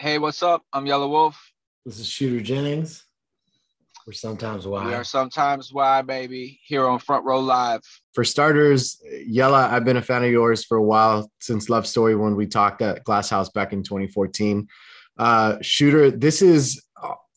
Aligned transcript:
Hey, 0.00 0.16
what's 0.16 0.42
up? 0.42 0.62
I'm 0.72 0.86
Yelawolf. 0.86 1.34
This 1.84 1.98
is 1.98 2.08
Shooter 2.08 2.40
Jennings. 2.40 3.04
Or 4.06 4.14
Sometimes 4.14 4.66
Y. 4.66 4.86
We 4.86 4.94
are 4.94 5.04
Sometimes 5.04 5.74
Y, 5.74 6.00
baby, 6.00 6.58
here 6.64 6.88
on 6.88 6.98
Front 6.98 7.26
Row 7.26 7.38
Live. 7.38 7.82
For 8.14 8.24
starters, 8.24 8.98
Yella, 9.26 9.68
I've 9.70 9.84
been 9.84 9.98
a 9.98 10.02
fan 10.02 10.24
of 10.24 10.30
yours 10.30 10.64
for 10.64 10.78
a 10.78 10.82
while 10.82 11.30
since 11.40 11.68
Love 11.68 11.86
Story 11.86 12.16
when 12.16 12.34
we 12.34 12.46
talked 12.46 12.80
at 12.80 13.04
Glass 13.04 13.28
House 13.28 13.50
back 13.50 13.74
in 13.74 13.82
2014. 13.82 14.66
Uh, 15.18 15.58
Shooter, 15.60 16.10
this 16.10 16.40
is 16.40 16.82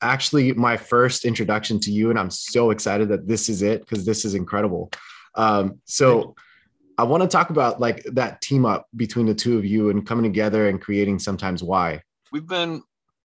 actually 0.02 0.54
my 0.54 0.77
first 0.77 1.25
introduction 1.25 1.82
to 1.82 1.91
you, 1.91 2.11
and 2.11 2.18
I'm 2.18 2.32
so 2.32 2.71
excited 2.71 3.09
that 3.09 3.27
this 3.27 3.50
is 3.50 3.61
it 3.61 3.82
because 3.82 4.05
this 4.05 4.23
is 4.23 4.36
incredible. 4.36 4.89
Um, 5.36 5.82
so 5.84 6.34
I 6.98 7.04
want 7.04 7.23
to 7.23 7.27
talk 7.27 7.50
about 7.50 7.82
like 7.82 8.05
that 8.14 8.39
team 8.39 8.66
up 8.66 8.88
between 8.95 9.25
the 9.25 9.36
two 9.36 9.57
of 9.57 9.66
you 9.66 9.89
and 9.89 10.07
coming 10.07 10.23
together 10.23 10.70
and 10.70 10.80
creating 10.80 11.20
Sometimes 11.20 11.61
Y 11.61 12.02
we've 12.34 12.47
been 12.47 12.81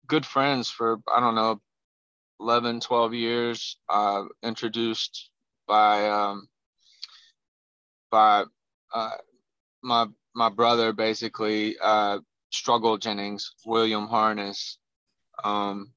good 0.09 0.27
friends 0.27 0.71
for 0.71 0.99
I 1.15 1.21
don't 1.21 1.35
know 1.37 1.61
11 2.41 2.81
12 2.81 3.15
years. 3.15 3.77
Uh, 3.89 4.25
introduced 4.43 5.31
by 5.69 6.09
um, 6.09 6.49
by 8.11 8.45
uh, 8.93 9.17
my 9.83 10.07
my 10.35 10.49
brother 10.49 10.93
basically 10.93 11.77
uh, 11.81 12.19
struggle 12.51 12.97
Jennings 12.97 13.53
William 13.65 14.07
Harness 14.07 14.79
um, 15.45 15.93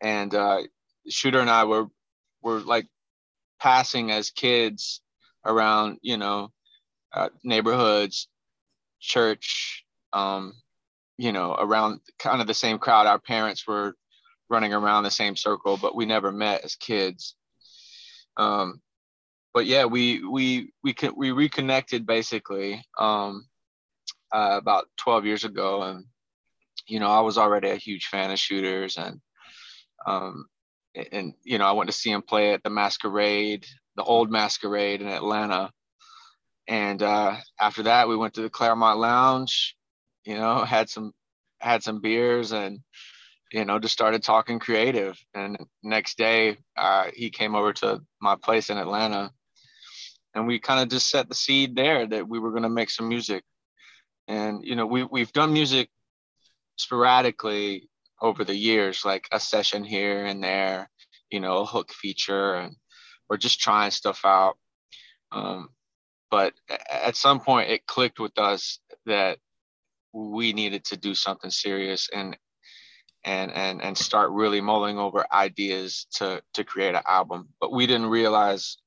and 0.00 0.34
uh, 0.34 0.62
shooter 1.08 1.40
and 1.40 1.50
I 1.50 1.64
were 1.64 1.86
were 2.42 2.60
like 2.60 2.86
passing 3.58 4.10
as 4.10 4.30
kids 4.30 5.00
around 5.44 5.98
you 6.02 6.18
know 6.18 6.52
uh, 7.12 7.30
neighborhoods 7.42 8.28
church 9.00 9.84
um, 10.12 10.52
you 11.18 11.32
know, 11.32 11.54
around 11.58 12.00
kind 12.18 12.40
of 12.40 12.46
the 12.46 12.54
same 12.54 12.78
crowd. 12.78 13.06
Our 13.06 13.18
parents 13.18 13.66
were 13.66 13.94
running 14.48 14.72
around 14.72 15.02
the 15.02 15.10
same 15.10 15.36
circle, 15.36 15.76
but 15.76 15.94
we 15.94 16.06
never 16.06 16.32
met 16.32 16.64
as 16.64 16.76
kids. 16.76 17.34
Um, 18.36 18.80
but 19.52 19.66
yeah, 19.66 19.84
we 19.84 20.24
we 20.24 20.72
we 20.84 20.94
we 21.16 21.32
reconnected 21.32 22.06
basically 22.06 22.84
um, 22.98 23.46
uh, 24.32 24.56
about 24.60 24.86
12 24.98 25.26
years 25.26 25.44
ago, 25.44 25.82
and 25.82 26.04
you 26.86 27.00
know, 27.00 27.08
I 27.08 27.20
was 27.20 27.36
already 27.36 27.70
a 27.70 27.76
huge 27.76 28.06
fan 28.06 28.30
of 28.30 28.38
shooters, 28.38 28.96
and 28.96 29.20
um, 30.06 30.46
and 31.12 31.34
you 31.42 31.58
know, 31.58 31.66
I 31.66 31.72
went 31.72 31.90
to 31.90 31.96
see 31.96 32.12
him 32.12 32.22
play 32.22 32.52
at 32.52 32.62
the 32.62 32.70
Masquerade, 32.70 33.66
the 33.96 34.04
old 34.04 34.30
Masquerade 34.30 35.02
in 35.02 35.08
Atlanta, 35.08 35.72
and 36.68 37.02
uh, 37.02 37.36
after 37.60 37.82
that, 37.84 38.08
we 38.08 38.16
went 38.16 38.34
to 38.34 38.42
the 38.42 38.50
Clermont 38.50 39.00
Lounge 39.00 39.74
you 40.28 40.34
know, 40.34 40.62
had 40.62 40.90
some 40.90 41.12
had 41.58 41.82
some 41.82 42.02
beers 42.02 42.52
and 42.52 42.80
you 43.50 43.64
know 43.64 43.78
just 43.78 43.94
started 43.94 44.22
talking 44.22 44.58
creative. 44.58 45.18
And 45.32 45.56
next 45.82 46.18
day, 46.18 46.58
uh, 46.76 47.06
he 47.14 47.30
came 47.30 47.54
over 47.54 47.72
to 47.74 48.02
my 48.20 48.36
place 48.36 48.68
in 48.68 48.76
Atlanta, 48.76 49.32
and 50.34 50.46
we 50.46 50.58
kind 50.58 50.80
of 50.80 50.90
just 50.90 51.08
set 51.08 51.30
the 51.30 51.34
seed 51.34 51.74
there 51.74 52.06
that 52.06 52.28
we 52.28 52.38
were 52.38 52.50
going 52.50 52.64
to 52.64 52.68
make 52.68 52.90
some 52.90 53.08
music. 53.08 53.42
And 54.28 54.62
you 54.62 54.76
know, 54.76 54.84
we 54.84 55.02
we've 55.02 55.32
done 55.32 55.54
music 55.54 55.88
sporadically 56.76 57.88
over 58.20 58.44
the 58.44 58.56
years, 58.56 59.06
like 59.06 59.28
a 59.32 59.40
session 59.40 59.82
here 59.82 60.26
and 60.26 60.44
there, 60.44 60.90
you 61.30 61.40
know, 61.40 61.58
a 61.62 61.64
hook 61.64 61.90
feature, 61.90 62.54
and 62.56 62.76
we're 63.30 63.38
just 63.38 63.60
trying 63.60 63.92
stuff 63.92 64.26
out. 64.26 64.58
Um, 65.32 65.70
but 66.30 66.52
at 66.92 67.16
some 67.16 67.40
point, 67.40 67.70
it 67.70 67.86
clicked 67.86 68.20
with 68.20 68.38
us 68.38 68.78
that 69.06 69.38
we 70.12 70.52
needed 70.52 70.84
to 70.86 70.96
do 70.96 71.14
something 71.14 71.50
serious 71.50 72.08
and 72.14 72.36
and 73.24 73.52
and 73.52 73.82
and 73.82 73.98
start 73.98 74.30
really 74.30 74.60
mulling 74.60 74.98
over 74.98 75.26
ideas 75.32 76.06
to 76.16 76.42
to 76.54 76.64
create 76.64 76.94
an 76.94 77.02
album. 77.06 77.48
But 77.60 77.72
we 77.72 77.86
didn't 77.86 78.06
realize 78.06 78.78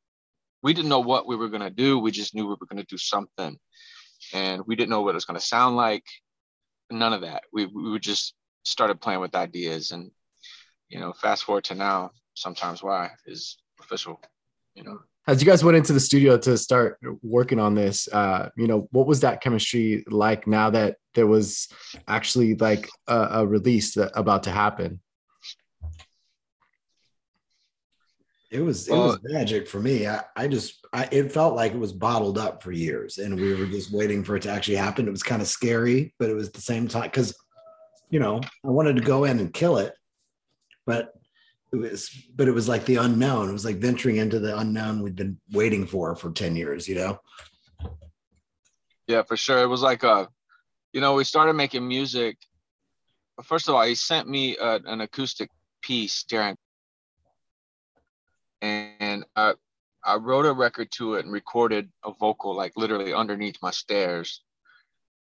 we 0.63 0.73
didn't 0.73 0.89
know 0.89 0.99
what 0.99 1.27
we 1.27 1.35
were 1.35 1.49
going 1.49 1.61
to 1.61 1.69
do. 1.69 1.99
We 1.99 2.11
just 2.11 2.35
knew 2.35 2.43
we 2.43 2.55
were 2.59 2.67
going 2.69 2.83
to 2.83 2.89
do 2.89 2.97
something. 2.97 3.57
And 4.33 4.61
we 4.67 4.75
didn't 4.75 4.91
know 4.91 5.01
what 5.01 5.11
it 5.11 5.15
was 5.15 5.25
going 5.25 5.39
to 5.39 5.45
sound 5.45 5.75
like. 5.75 6.05
None 6.91 7.13
of 7.13 7.21
that. 7.21 7.43
We, 7.51 7.65
we 7.65 7.99
just 7.99 8.35
started 8.63 9.01
playing 9.01 9.19
with 9.19 9.33
ideas. 9.33 9.91
And 9.91 10.11
you 10.91 10.99
know 10.99 11.13
fast 11.13 11.45
forward 11.45 11.63
to 11.65 11.75
now 11.75 12.11
Sometimes 12.33 12.83
Y 12.83 13.09
is 13.25 13.57
official 13.79 14.21
you 14.75 14.83
know 14.83 14.99
as 15.27 15.41
you 15.41 15.47
guys 15.47 15.63
went 15.63 15.77
into 15.77 15.93
the 15.93 15.99
studio 15.99 16.37
to 16.37 16.57
start 16.57 16.99
working 17.21 17.59
on 17.59 17.75
this 17.75 18.07
uh 18.11 18.49
you 18.57 18.67
know 18.67 18.87
what 18.91 19.07
was 19.07 19.19
that 19.21 19.41
chemistry 19.41 20.03
like 20.09 20.47
now 20.47 20.69
that 20.69 20.97
there 21.13 21.27
was 21.27 21.67
actually 22.07 22.55
like 22.55 22.89
a, 23.07 23.27
a 23.31 23.47
release 23.47 23.95
that, 23.95 24.11
about 24.15 24.43
to 24.43 24.49
happen? 24.49 25.01
It 28.49 28.61
was 28.61 28.89
it 28.89 28.93
was 28.93 29.17
magic 29.23 29.67
for 29.67 29.79
me. 29.79 30.07
I, 30.07 30.23
I 30.35 30.47
just 30.49 30.85
I, 30.91 31.07
it 31.09 31.31
felt 31.31 31.55
like 31.55 31.71
it 31.71 31.77
was 31.77 31.93
bottled 31.93 32.37
up 32.37 32.61
for 32.61 32.73
years 32.73 33.17
and 33.17 33.39
we 33.39 33.53
were 33.53 33.65
just 33.65 33.93
waiting 33.93 34.25
for 34.25 34.35
it 34.35 34.41
to 34.43 34.49
actually 34.49 34.75
happen. 34.75 35.07
It 35.07 35.11
was 35.11 35.23
kind 35.23 35.41
of 35.41 35.47
scary 35.47 36.13
but 36.19 36.29
it 36.29 36.35
was 36.35 36.51
the 36.51 36.59
same 36.59 36.87
time 36.87 37.03
because 37.03 37.33
you 38.11 38.19
know 38.19 38.41
i 38.65 38.69
wanted 38.69 38.97
to 38.97 39.01
go 39.01 39.23
in 39.23 39.39
and 39.39 39.53
kill 39.53 39.77
it 39.77 39.93
but 40.85 41.13
it 41.71 41.77
was 41.77 42.09
but 42.35 42.47
it 42.47 42.51
was 42.51 42.67
like 42.67 42.85
the 42.85 42.97
unknown. 42.97 43.49
It 43.49 43.53
was 43.53 43.65
like 43.65 43.77
venturing 43.77 44.17
into 44.17 44.39
the 44.39 44.57
unknown 44.57 45.01
we'd 45.01 45.15
been 45.15 45.37
waiting 45.51 45.85
for 45.85 46.15
for 46.15 46.31
10 46.31 46.55
years 46.55 46.87
you 46.87 46.95
know? 46.95 47.19
Yeah 49.07 49.23
for 49.23 49.37
sure. 49.37 49.61
It 49.61 49.67
was 49.67 49.81
like 49.81 50.03
a 50.03 50.27
you 50.93 51.01
know 51.01 51.13
we 51.13 51.23
started 51.23 51.53
making 51.53 51.87
music. 51.87 52.37
First 53.43 53.69
of 53.69 53.75
all 53.75 53.83
he 53.83 53.95
sent 53.95 54.27
me 54.27 54.57
a, 54.57 54.79
an 54.85 55.01
acoustic 55.01 55.49
piece 55.81 56.23
during 56.23 56.55
and 58.61 59.25
I, 59.35 59.53
I 60.03 60.15
wrote 60.15 60.45
a 60.45 60.53
record 60.53 60.91
to 60.93 61.15
it 61.15 61.25
and 61.25 61.33
recorded 61.33 61.89
a 62.03 62.11
vocal 62.19 62.55
like 62.55 62.73
literally 62.75 63.13
underneath 63.13 63.57
my 63.61 63.71
stairs 63.71 64.43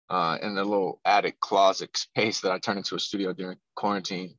uh, 0.09 0.37
in 0.41 0.53
the 0.53 0.63
little 0.63 0.99
attic 1.05 1.39
closet 1.39 1.95
space 1.97 2.41
that 2.41 2.51
I 2.51 2.59
turned 2.59 2.79
into 2.79 2.95
a 2.95 2.99
studio 2.99 3.33
during 3.33 3.57
quarantine. 3.75 4.35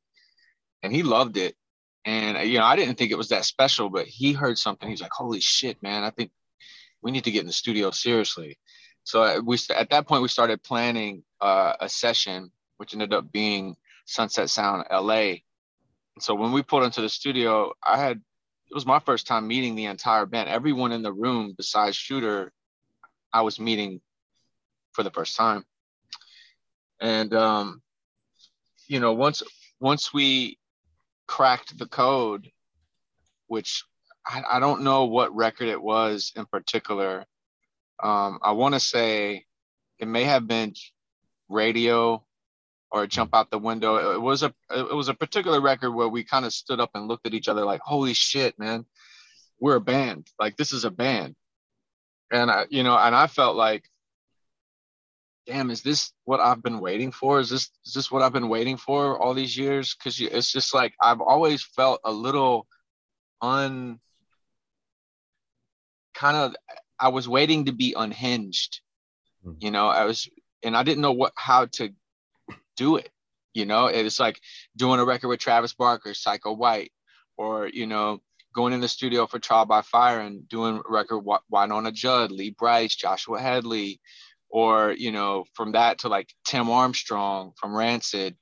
And 0.82 0.92
he 0.92 1.02
loved 1.02 1.36
it 1.36 1.56
and 2.04 2.48
you 2.48 2.58
know, 2.58 2.64
I 2.64 2.76
didn't 2.76 2.96
think 2.96 3.10
it 3.10 3.18
was 3.18 3.28
that 3.28 3.44
special, 3.44 3.88
but 3.88 4.06
he 4.06 4.32
heard 4.32 4.58
something. 4.58 4.88
He's 4.88 5.02
like, 5.02 5.12
"Holy 5.12 5.40
shit, 5.40 5.82
man! 5.82 6.02
I 6.02 6.10
think 6.10 6.30
we 7.02 7.10
need 7.10 7.24
to 7.24 7.30
get 7.30 7.40
in 7.40 7.46
the 7.46 7.52
studio 7.52 7.90
seriously." 7.90 8.58
So 9.04 9.22
uh, 9.22 9.40
we 9.44 9.58
at 9.74 9.90
that 9.90 10.06
point 10.06 10.22
we 10.22 10.28
started 10.28 10.62
planning 10.62 11.22
uh, 11.40 11.74
a 11.80 11.88
session, 11.88 12.50
which 12.76 12.92
ended 12.92 13.12
up 13.12 13.30
being 13.30 13.76
Sunset 14.06 14.50
Sound 14.50 14.84
LA. 14.90 15.34
So 16.18 16.34
when 16.34 16.52
we 16.52 16.62
pulled 16.62 16.84
into 16.84 17.00
the 17.00 17.08
studio, 17.08 17.72
I 17.82 17.98
had 17.98 18.20
it 18.70 18.74
was 18.74 18.86
my 18.86 18.98
first 18.98 19.26
time 19.26 19.46
meeting 19.46 19.74
the 19.74 19.86
entire 19.86 20.26
band. 20.26 20.48
Everyone 20.48 20.92
in 20.92 21.02
the 21.02 21.12
room 21.12 21.54
besides 21.56 21.96
Shooter, 21.96 22.52
I 23.32 23.42
was 23.42 23.60
meeting 23.60 24.00
for 24.92 25.02
the 25.02 25.10
first 25.10 25.36
time. 25.36 25.64
And 27.00 27.34
um, 27.34 27.82
you 28.88 28.98
know, 28.98 29.12
once 29.12 29.42
once 29.80 30.12
we 30.12 30.58
cracked 31.32 31.78
the 31.78 31.86
code, 31.86 32.50
which 33.46 33.84
I, 34.26 34.42
I 34.52 34.60
don't 34.60 34.82
know 34.82 35.06
what 35.06 35.34
record 35.34 35.68
it 35.68 35.82
was 35.82 36.30
in 36.36 36.44
particular. 36.44 37.24
Um, 38.02 38.38
I 38.42 38.52
want 38.52 38.74
to 38.74 38.80
say 38.80 39.46
it 39.98 40.08
may 40.08 40.24
have 40.24 40.46
been 40.46 40.74
radio 41.48 42.22
or 42.90 43.06
jump 43.06 43.34
out 43.34 43.50
the 43.50 43.58
window. 43.58 44.12
It 44.12 44.20
was 44.20 44.42
a 44.42 44.52
it 44.76 44.94
was 44.94 45.08
a 45.08 45.14
particular 45.14 45.58
record 45.58 45.92
where 45.92 46.08
we 46.08 46.22
kind 46.22 46.44
of 46.44 46.52
stood 46.52 46.80
up 46.80 46.90
and 46.94 47.08
looked 47.08 47.26
at 47.26 47.32
each 47.32 47.48
other 47.48 47.64
like, 47.64 47.80
"Holy 47.80 48.12
shit, 48.12 48.58
man, 48.58 48.84
we're 49.58 49.76
a 49.76 49.80
band! 49.80 50.26
Like 50.38 50.58
this 50.58 50.74
is 50.74 50.84
a 50.84 50.90
band." 50.90 51.34
And 52.30 52.50
I, 52.50 52.66
you 52.68 52.82
know, 52.82 52.96
and 52.98 53.14
I 53.14 53.26
felt 53.26 53.56
like 53.56 53.84
damn, 55.46 55.70
is 55.70 55.82
this 55.82 56.12
what 56.24 56.40
I've 56.40 56.62
been 56.62 56.80
waiting 56.80 57.12
for? 57.12 57.40
Is 57.40 57.50
this 57.50 57.70
is 57.84 57.94
this 57.94 58.10
what 58.10 58.22
I've 58.22 58.32
been 58.32 58.48
waiting 58.48 58.76
for 58.76 59.18
all 59.18 59.34
these 59.34 59.56
years? 59.56 59.94
Because 59.94 60.20
it's 60.20 60.52
just 60.52 60.74
like 60.74 60.94
I've 61.00 61.20
always 61.20 61.62
felt 61.62 62.00
a 62.04 62.12
little 62.12 62.66
un 63.40 64.00
kind 66.14 66.36
of 66.36 66.54
I 66.98 67.08
was 67.08 67.28
waiting 67.28 67.66
to 67.66 67.72
be 67.72 67.94
unhinged. 67.96 68.80
Mm-hmm. 69.44 69.58
You 69.60 69.70
know, 69.70 69.88
I 69.88 70.04
was 70.04 70.28
and 70.62 70.76
I 70.76 70.82
didn't 70.82 71.02
know 71.02 71.12
what 71.12 71.32
how 71.36 71.66
to 71.66 71.92
do 72.76 72.96
it. 72.96 73.10
You 73.54 73.66
know, 73.66 73.86
it's 73.86 74.20
like 74.20 74.40
doing 74.76 75.00
a 75.00 75.04
record 75.04 75.28
with 75.28 75.40
Travis 75.40 75.74
Barker, 75.74 76.14
Psycho 76.14 76.52
White, 76.52 76.92
or 77.36 77.68
you 77.68 77.86
know, 77.86 78.20
going 78.54 78.72
in 78.72 78.80
the 78.80 78.88
studio 78.88 79.26
for 79.26 79.38
Trial 79.38 79.66
by 79.66 79.82
Fire 79.82 80.20
and 80.20 80.48
doing 80.48 80.76
a 80.76 80.90
record 80.90 81.24
Wynonna 81.52 81.92
Judd, 81.92 82.30
Lee 82.30 82.50
Brice, 82.50 82.94
Joshua 82.94 83.40
Hedley, 83.40 84.00
or 84.52 84.92
you 84.92 85.10
know 85.10 85.44
from 85.54 85.72
that 85.72 85.98
to 85.98 86.08
like 86.08 86.28
tim 86.44 86.70
armstrong 86.70 87.52
from 87.58 87.74
rancid 87.74 88.36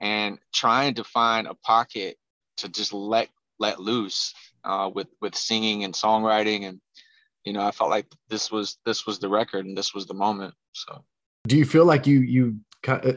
and 0.00 0.38
trying 0.54 0.94
to 0.94 1.02
find 1.02 1.46
a 1.46 1.54
pocket 1.54 2.16
to 2.56 2.68
just 2.68 2.92
let 2.92 3.28
let 3.58 3.80
loose 3.80 4.34
uh, 4.64 4.90
with 4.94 5.08
with 5.20 5.34
singing 5.34 5.84
and 5.84 5.94
songwriting 5.94 6.68
and 6.68 6.80
you 7.44 7.52
know 7.52 7.62
i 7.62 7.70
felt 7.72 7.90
like 7.90 8.06
this 8.28 8.52
was 8.52 8.78
this 8.84 9.06
was 9.06 9.18
the 9.18 9.28
record 9.28 9.66
and 9.66 9.76
this 9.76 9.94
was 9.94 10.06
the 10.06 10.14
moment 10.14 10.54
so 10.72 11.02
do 11.48 11.56
you 11.56 11.64
feel 11.64 11.84
like 11.84 12.06
you 12.06 12.20
you 12.20 12.56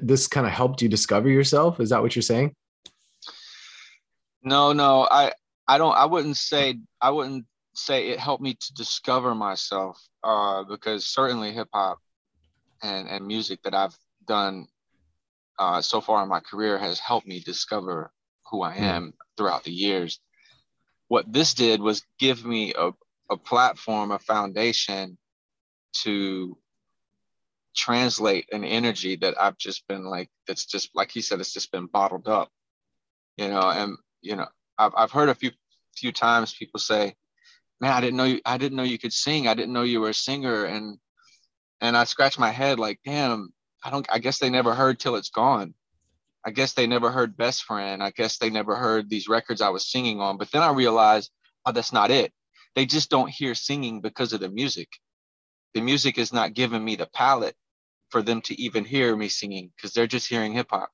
this 0.01 0.27
kind 0.27 0.47
of 0.47 0.53
helped 0.53 0.81
you 0.81 0.89
discover 0.89 1.29
yourself? 1.29 1.79
Is 1.79 1.89
that 1.89 2.01
what 2.01 2.15
you're 2.15 2.23
saying? 2.23 2.55
No, 4.43 4.73
no, 4.73 5.07
I 5.09 5.33
I 5.67 5.77
don't. 5.77 5.95
I 5.95 6.05
wouldn't 6.05 6.37
say 6.37 6.79
I 7.01 7.11
wouldn't 7.11 7.45
say 7.75 8.09
it 8.09 8.19
helped 8.19 8.43
me 8.43 8.53
to 8.53 8.73
discover 8.73 9.35
myself 9.35 10.01
uh, 10.23 10.63
because 10.63 11.05
certainly 11.05 11.51
hip 11.51 11.67
hop 11.73 11.99
and 12.81 13.07
and 13.07 13.25
music 13.25 13.61
that 13.63 13.73
I've 13.73 13.97
done 14.25 14.67
uh, 15.59 15.81
so 15.81 15.99
far 16.01 16.23
in 16.23 16.29
my 16.29 16.39
career 16.39 16.77
has 16.77 16.99
helped 16.99 17.27
me 17.27 17.39
discover 17.41 18.11
who 18.49 18.61
I 18.61 18.75
am 18.75 19.13
throughout 19.37 19.63
the 19.63 19.71
years. 19.71 20.19
What 21.09 21.31
this 21.31 21.53
did 21.53 21.81
was 21.81 22.05
give 22.19 22.45
me 22.45 22.73
a, 22.73 22.91
a 23.29 23.37
platform, 23.37 24.11
a 24.11 24.19
foundation 24.19 25.17
to 26.03 26.57
translate 27.75 28.47
an 28.51 28.63
energy 28.63 29.15
that 29.17 29.39
I've 29.39 29.57
just 29.57 29.87
been 29.87 30.05
like, 30.05 30.29
that's 30.47 30.65
just 30.65 30.89
like 30.95 31.11
he 31.11 31.21
said, 31.21 31.39
it's 31.39 31.53
just 31.53 31.71
been 31.71 31.87
bottled 31.87 32.27
up, 32.27 32.49
you 33.37 33.49
know. 33.49 33.69
And 33.69 33.97
you 34.21 34.35
know, 34.35 34.47
I've 34.77 34.93
I've 34.95 35.11
heard 35.11 35.29
a 35.29 35.35
few 35.35 35.51
few 35.95 36.11
times 36.11 36.53
people 36.53 36.79
say, 36.79 37.15
"Man, 37.81 37.91
I 37.91 38.01
didn't 38.01 38.17
know 38.17 38.25
you. 38.25 38.41
I 38.45 38.57
didn't 38.57 38.77
know 38.77 38.83
you 38.83 38.99
could 38.99 39.13
sing. 39.13 39.47
I 39.47 39.53
didn't 39.53 39.73
know 39.73 39.83
you 39.83 40.01
were 40.01 40.09
a 40.09 40.13
singer." 40.13 40.65
And 40.65 40.97
and 41.81 41.97
I 41.97 42.03
scratch 42.05 42.39
my 42.39 42.51
head 42.51 42.79
like, 42.79 42.99
"Damn, 43.05 43.53
I 43.83 43.89
don't. 43.89 44.07
I 44.11 44.19
guess 44.19 44.39
they 44.39 44.49
never 44.49 44.73
heard 44.75 44.99
till 44.99 45.15
it's 45.15 45.29
gone." 45.29 45.73
I 46.45 46.51
guess 46.51 46.73
they 46.73 46.87
never 46.87 47.11
heard 47.11 47.35
Best 47.37 47.63
Friend. 47.63 48.01
I 48.01 48.11
guess 48.11 48.37
they 48.37 48.49
never 48.49 48.75
heard 48.75 49.09
these 49.09 49.27
records 49.27 49.61
I 49.61 49.69
was 49.69 49.91
singing 49.91 50.21
on. 50.21 50.37
But 50.37 50.51
then 50.51 50.61
I 50.61 50.71
realized, 50.71 51.31
oh, 51.65 51.73
that's 51.73 51.91
not 51.91 52.11
it. 52.11 52.31
They 52.75 52.85
just 52.85 53.09
don't 53.09 53.29
hear 53.29 53.55
singing 53.55 53.99
because 54.01 54.31
of 54.31 54.39
the 54.39 54.49
music. 54.49 54.87
The 55.73 55.81
music 55.81 56.17
is 56.17 56.31
not 56.31 56.53
giving 56.53 56.83
me 56.83 56.95
the 56.95 57.07
palette 57.07 57.55
for 58.09 58.21
them 58.21 58.41
to 58.43 58.59
even 58.59 58.85
hear 58.85 59.15
me 59.15 59.27
singing 59.27 59.71
because 59.75 59.93
they're 59.93 60.07
just 60.07 60.29
hearing 60.29 60.53
hip 60.53 60.67
hop. 60.69 60.89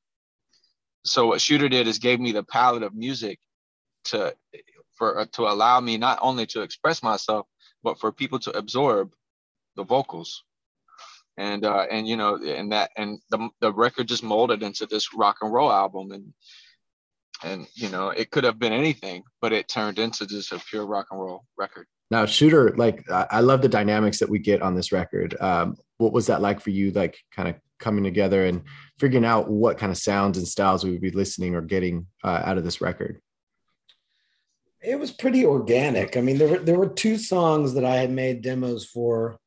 So 1.05 1.27
what 1.27 1.41
Shooter 1.41 1.69
did 1.69 1.87
is 1.87 1.99
gave 1.99 2.19
me 2.19 2.31
the 2.31 2.43
palette 2.43 2.83
of 2.83 2.95
music 2.95 3.39
to 4.05 4.35
for 4.95 5.19
uh, 5.19 5.25
to 5.33 5.43
allow 5.43 5.79
me 5.79 5.97
not 5.97 6.19
only 6.21 6.45
to 6.47 6.61
express 6.61 7.03
myself 7.03 7.47
but 7.83 7.99
for 7.99 8.11
people 8.11 8.39
to 8.39 8.57
absorb 8.57 9.13
the 9.75 9.83
vocals 9.83 10.43
and 11.37 11.65
uh 11.65 11.85
and 11.91 12.07
you 12.07 12.15
know 12.15 12.37
and 12.37 12.71
that 12.71 12.91
and 12.97 13.19
the, 13.29 13.49
the 13.61 13.73
record 13.73 14.07
just 14.07 14.23
molded 14.23 14.63
into 14.63 14.85
this 14.85 15.13
rock 15.13 15.37
and 15.41 15.51
roll 15.51 15.71
album. 15.71 16.11
And 16.11 16.33
and 17.43 17.67
you 17.75 17.89
know 17.89 18.09
it 18.09 18.31
could 18.31 18.43
have 18.43 18.59
been 18.59 18.73
anything 18.73 19.23
but 19.41 19.51
it 19.51 19.67
turned 19.67 19.99
into 19.99 20.25
just 20.25 20.51
a 20.51 20.59
pure 20.69 20.85
rock 20.85 21.07
and 21.11 21.19
roll 21.19 21.43
record. 21.57 21.85
Now 22.11 22.25
shooter 22.25 22.73
like 22.77 23.03
i 23.09 23.39
love 23.39 23.61
the 23.61 23.69
dynamics 23.69 24.19
that 24.19 24.29
we 24.29 24.39
get 24.39 24.61
on 24.61 24.75
this 24.75 24.91
record. 24.91 25.35
Um 25.41 25.75
what 25.97 26.13
was 26.13 26.27
that 26.27 26.41
like 26.41 26.59
for 26.59 26.69
you 26.69 26.91
like 26.91 27.17
kind 27.35 27.49
of 27.49 27.55
coming 27.79 28.03
together 28.03 28.45
and 28.45 28.63
figuring 28.99 29.25
out 29.25 29.49
what 29.49 29.77
kind 29.77 29.91
of 29.91 29.97
sounds 29.97 30.37
and 30.37 30.47
styles 30.47 30.83
we 30.83 30.91
would 30.91 31.01
be 31.01 31.11
listening 31.11 31.55
or 31.55 31.61
getting 31.61 32.07
uh, 32.23 32.41
out 32.45 32.57
of 32.57 32.63
this 32.63 32.79
record? 32.79 33.21
It 34.81 34.97
was 34.97 35.11
pretty 35.11 35.45
organic. 35.45 36.15
I 36.15 36.21
mean 36.21 36.37
there 36.37 36.47
were 36.47 36.59
there 36.59 36.79
were 36.79 36.89
two 36.89 37.17
songs 37.17 37.73
that 37.73 37.85
i 37.85 37.95
had 37.95 38.11
made 38.11 38.41
demos 38.41 38.85
for 38.85 39.37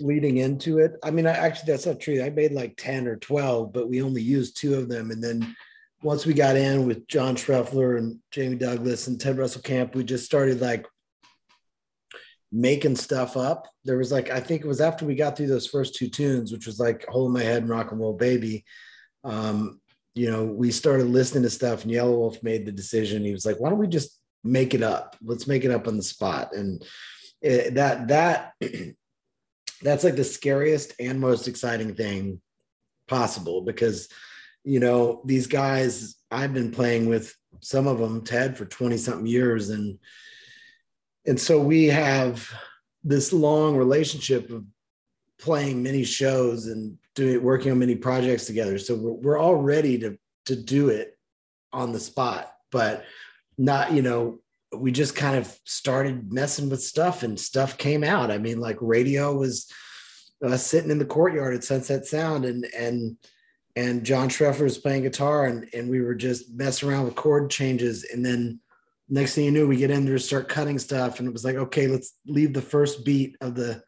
leading 0.00 0.38
into 0.38 0.78
it 0.78 0.92
i 1.02 1.10
mean 1.10 1.26
I, 1.26 1.32
actually 1.32 1.72
that's 1.72 1.86
not 1.86 2.00
true 2.00 2.22
i 2.22 2.30
made 2.30 2.52
like 2.52 2.76
10 2.76 3.06
or 3.06 3.16
12 3.16 3.72
but 3.72 3.88
we 3.88 4.02
only 4.02 4.22
used 4.22 4.56
two 4.56 4.74
of 4.74 4.88
them 4.88 5.10
and 5.10 5.22
then 5.22 5.56
once 6.02 6.26
we 6.26 6.34
got 6.34 6.56
in 6.56 6.86
with 6.86 7.06
john 7.08 7.36
Schreffler 7.36 7.98
and 7.98 8.18
jamie 8.30 8.56
douglass 8.56 9.06
and 9.06 9.20
ted 9.20 9.38
russell 9.38 9.62
Kamp 9.62 9.94
we 9.94 10.04
just 10.04 10.24
started 10.24 10.60
like 10.60 10.86
making 12.52 12.96
stuff 12.96 13.36
up. 13.36 13.68
There 13.84 13.98
was 13.98 14.12
like, 14.12 14.30
I 14.30 14.40
think 14.40 14.62
it 14.62 14.68
was 14.68 14.80
after 14.80 15.04
we 15.04 15.14
got 15.14 15.36
through 15.36 15.48
those 15.48 15.66
first 15.66 15.94
two 15.94 16.08
tunes, 16.08 16.52
which 16.52 16.66
was 16.66 16.78
like 16.78 17.04
Hold 17.08 17.32
My 17.32 17.42
Head 17.42 17.62
and 17.62 17.68
Rock 17.68 17.90
and 17.90 18.00
Roll 18.00 18.14
Baby. 18.14 18.64
Um, 19.24 19.80
you 20.14 20.30
know, 20.30 20.44
we 20.44 20.70
started 20.70 21.06
listening 21.06 21.42
to 21.42 21.50
stuff 21.50 21.84
and 21.84 21.92
Yelawolf 21.92 22.42
made 22.42 22.64
the 22.64 22.72
decision. 22.72 23.24
He 23.24 23.32
was 23.32 23.44
like, 23.44 23.60
why 23.60 23.68
don't 23.68 23.78
we 23.78 23.88
just 23.88 24.18
make 24.42 24.72
it 24.72 24.82
up? 24.82 25.16
Let's 25.22 25.46
make 25.46 25.64
it 25.64 25.70
up 25.70 25.86
on 25.86 25.96
the 25.96 26.02
spot. 26.02 26.54
And 26.54 26.82
it, 27.42 27.74
that, 27.74 28.08
that, 28.08 28.52
that's 29.82 30.04
like 30.04 30.16
the 30.16 30.24
scariest 30.24 30.94
and 31.00 31.20
most 31.20 31.48
exciting 31.48 31.94
thing 31.94 32.40
possible 33.08 33.62
because, 33.62 34.08
you 34.64 34.80
know, 34.80 35.22
these 35.24 35.46
guys, 35.46 36.16
I've 36.30 36.54
been 36.54 36.70
playing 36.70 37.08
with 37.08 37.34
some 37.60 37.86
of 37.86 37.98
them, 37.98 38.24
Ted, 38.24 38.56
for 38.56 38.64
20 38.64 38.96
something 38.96 39.26
years. 39.26 39.70
And, 39.70 39.98
and 41.26 41.38
so 41.40 41.60
we 41.60 41.86
have 41.86 42.50
this 43.04 43.32
long 43.32 43.76
relationship 43.76 44.50
of 44.50 44.66
playing 45.38 45.82
many 45.82 46.04
shows 46.04 46.66
and 46.66 46.98
doing 47.14 47.42
working 47.42 47.72
on 47.72 47.78
many 47.78 47.94
projects 47.94 48.46
together 48.46 48.78
so 48.78 48.94
we're, 48.94 49.12
we're 49.12 49.38
all 49.38 49.56
ready 49.56 49.98
to 49.98 50.18
to 50.44 50.56
do 50.56 50.88
it 50.88 51.18
on 51.72 51.92
the 51.92 52.00
spot 52.00 52.54
but 52.70 53.04
not 53.58 53.92
you 53.92 54.02
know 54.02 54.38
we 54.74 54.92
just 54.92 55.14
kind 55.14 55.36
of 55.36 55.58
started 55.64 56.32
messing 56.32 56.68
with 56.68 56.82
stuff 56.82 57.22
and 57.22 57.38
stuff 57.38 57.78
came 57.78 58.02
out. 58.02 58.30
I 58.30 58.38
mean 58.38 58.60
like 58.60 58.76
radio 58.80 59.36
was 59.36 59.70
uh, 60.44 60.56
sitting 60.56 60.90
in 60.90 60.98
the 60.98 61.04
courtyard 61.04 61.54
at 61.54 61.64
sunset 61.64 62.04
sound 62.06 62.44
and 62.44 62.66
and 62.76 63.16
and 63.74 64.04
john 64.04 64.28
Schreffler 64.28 64.62
was 64.62 64.76
playing 64.76 65.02
guitar 65.02 65.46
and 65.46 65.66
and 65.72 65.88
we 65.88 66.00
were 66.00 66.14
just 66.14 66.52
messing 66.52 66.88
around 66.88 67.04
with 67.04 67.14
chord 67.14 67.50
changes. 67.50 68.04
And 68.04 68.24
then 68.24 68.60
next 69.08 69.34
thing 69.34 69.44
you 69.44 69.50
knew, 69.50 69.68
we 69.68 69.76
get 69.76 69.90
in 69.90 70.04
there, 70.04 70.18
start 70.18 70.48
cutting 70.48 70.78
stuff, 70.78 71.18
and 71.18 71.28
it 71.28 71.32
was 71.32 71.44
like, 71.44 71.56
okay, 71.56 71.86
let's 71.86 72.14
leave 72.26 72.52
the 72.52 72.62
first 72.62 73.04
beat 73.04 73.36
of 73.40 73.54
the 73.54 73.82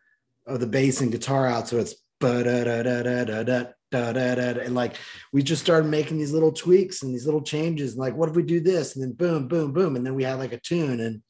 of 0.47 0.61
the 0.61 0.67
bass 0.67 1.01
and 1.01 1.13
guitar 1.13 1.47
out, 1.47 1.69
so 1.69 1.79
it's 1.79 1.95
da 2.21 2.43
da 2.43 2.65
da 2.65 2.83
da 2.83 3.25
da 3.25 3.43
da 3.43 3.65
da 3.91 4.13
da 4.13 4.35
da 4.35 4.61
and 4.61 4.75
like 4.75 4.97
we 5.33 5.43
just 5.43 5.63
started 5.63 5.89
making 5.89 6.19
these 6.19 6.33
little 6.33 6.53
tweaks 6.53 7.03
and 7.03 7.13
these 7.13 7.25
little 7.25 7.43
changes, 7.43 7.93
and 7.93 8.01
like, 8.01 8.15
what 8.15 8.29
if 8.29 8.37
we 8.37 8.43
do 8.43 8.61
this? 8.61 8.95
And 8.95 9.03
then 9.03 9.13
boom, 9.13 9.49
boom, 9.49 9.73
boom, 9.73 9.97
and 9.97 10.05
then 10.05 10.15
we 10.15 10.25
had 10.25 10.39
like 10.39 10.53
a 10.53 10.61
tune, 10.61 11.01
and 11.01 11.23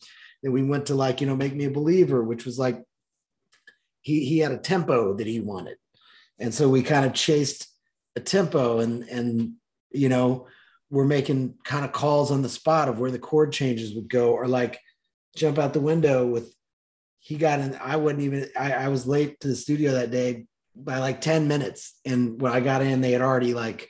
then 0.43 0.53
we 0.53 0.63
went 0.63 0.87
to 0.87 0.95
like 0.95 1.21
you 1.21 1.27
know, 1.27 1.37
make 1.37 1.55
me 1.55 1.65
a 1.67 1.71
believer, 1.71 2.23
which 2.23 2.45
was 2.45 2.59
like 2.59 2.83
he 4.01 4.25
he 4.25 4.39
had 4.39 4.53
a 4.53 4.59
tempo 4.59 5.15
that 5.15 5.27
he 5.27 5.41
wanted, 5.41 5.77
and 6.39 6.53
so 6.53 6.69
we 6.69 6.83
kind 6.83 7.07
of 7.07 7.15
chased 7.15 7.69
a 8.17 8.21
tempo, 8.21 8.81
and 8.81 9.05
and 9.05 9.53
you 9.91 10.09
know 10.09 10.47
we're 10.91 11.05
making 11.05 11.55
kind 11.65 11.85
of 11.85 11.93
calls 11.93 12.31
on 12.31 12.43
the 12.43 12.49
spot 12.49 12.89
of 12.89 12.99
where 12.99 13.11
the 13.11 13.19
chord 13.19 13.53
changes 13.53 13.95
would 13.95 14.09
go, 14.09 14.33
or 14.33 14.49
like 14.49 14.81
jump 15.37 15.59
out 15.59 15.73
the 15.73 15.81
window 15.81 16.27
with 16.27 16.53
he 17.21 17.37
got 17.37 17.61
in. 17.61 17.77
I 17.81 17.97
wouldn't 17.97 18.25
even, 18.25 18.49
I, 18.59 18.73
I 18.73 18.89
was 18.89 19.07
late 19.07 19.39
to 19.41 19.49
the 19.49 19.57
studio 19.57 19.93
that 19.93 20.11
day 20.11 20.47
by 20.85 20.99
like 20.99 21.21
10 21.21 21.49
minutes. 21.49 21.99
And 22.05 22.41
when 22.41 22.53
I 22.53 22.61
got 22.61 22.83
in, 22.83 23.01
they 23.01 23.13
had 23.13 23.23
already 23.23 23.55
like, 23.55 23.89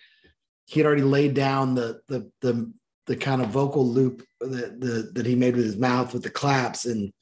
he 0.67 0.81
had 0.81 0.87
already 0.87 1.03
laid 1.03 1.35
down 1.35 1.75
the, 1.75 2.01
the, 2.09 2.31
the, 2.41 2.73
the 3.07 3.17
kind 3.17 3.41
of 3.41 3.49
vocal 3.49 3.87
loop 3.87 4.23
that, 4.41 4.81
the, 4.81 5.11
that 5.15 5.27
he 5.27 5.35
made 5.35 5.57
with 5.57 5.65
his 5.65 5.77
mouth 5.77 6.13
with 6.13 6.23
the 6.23 6.31
claps 6.31 6.85
and 6.85 7.13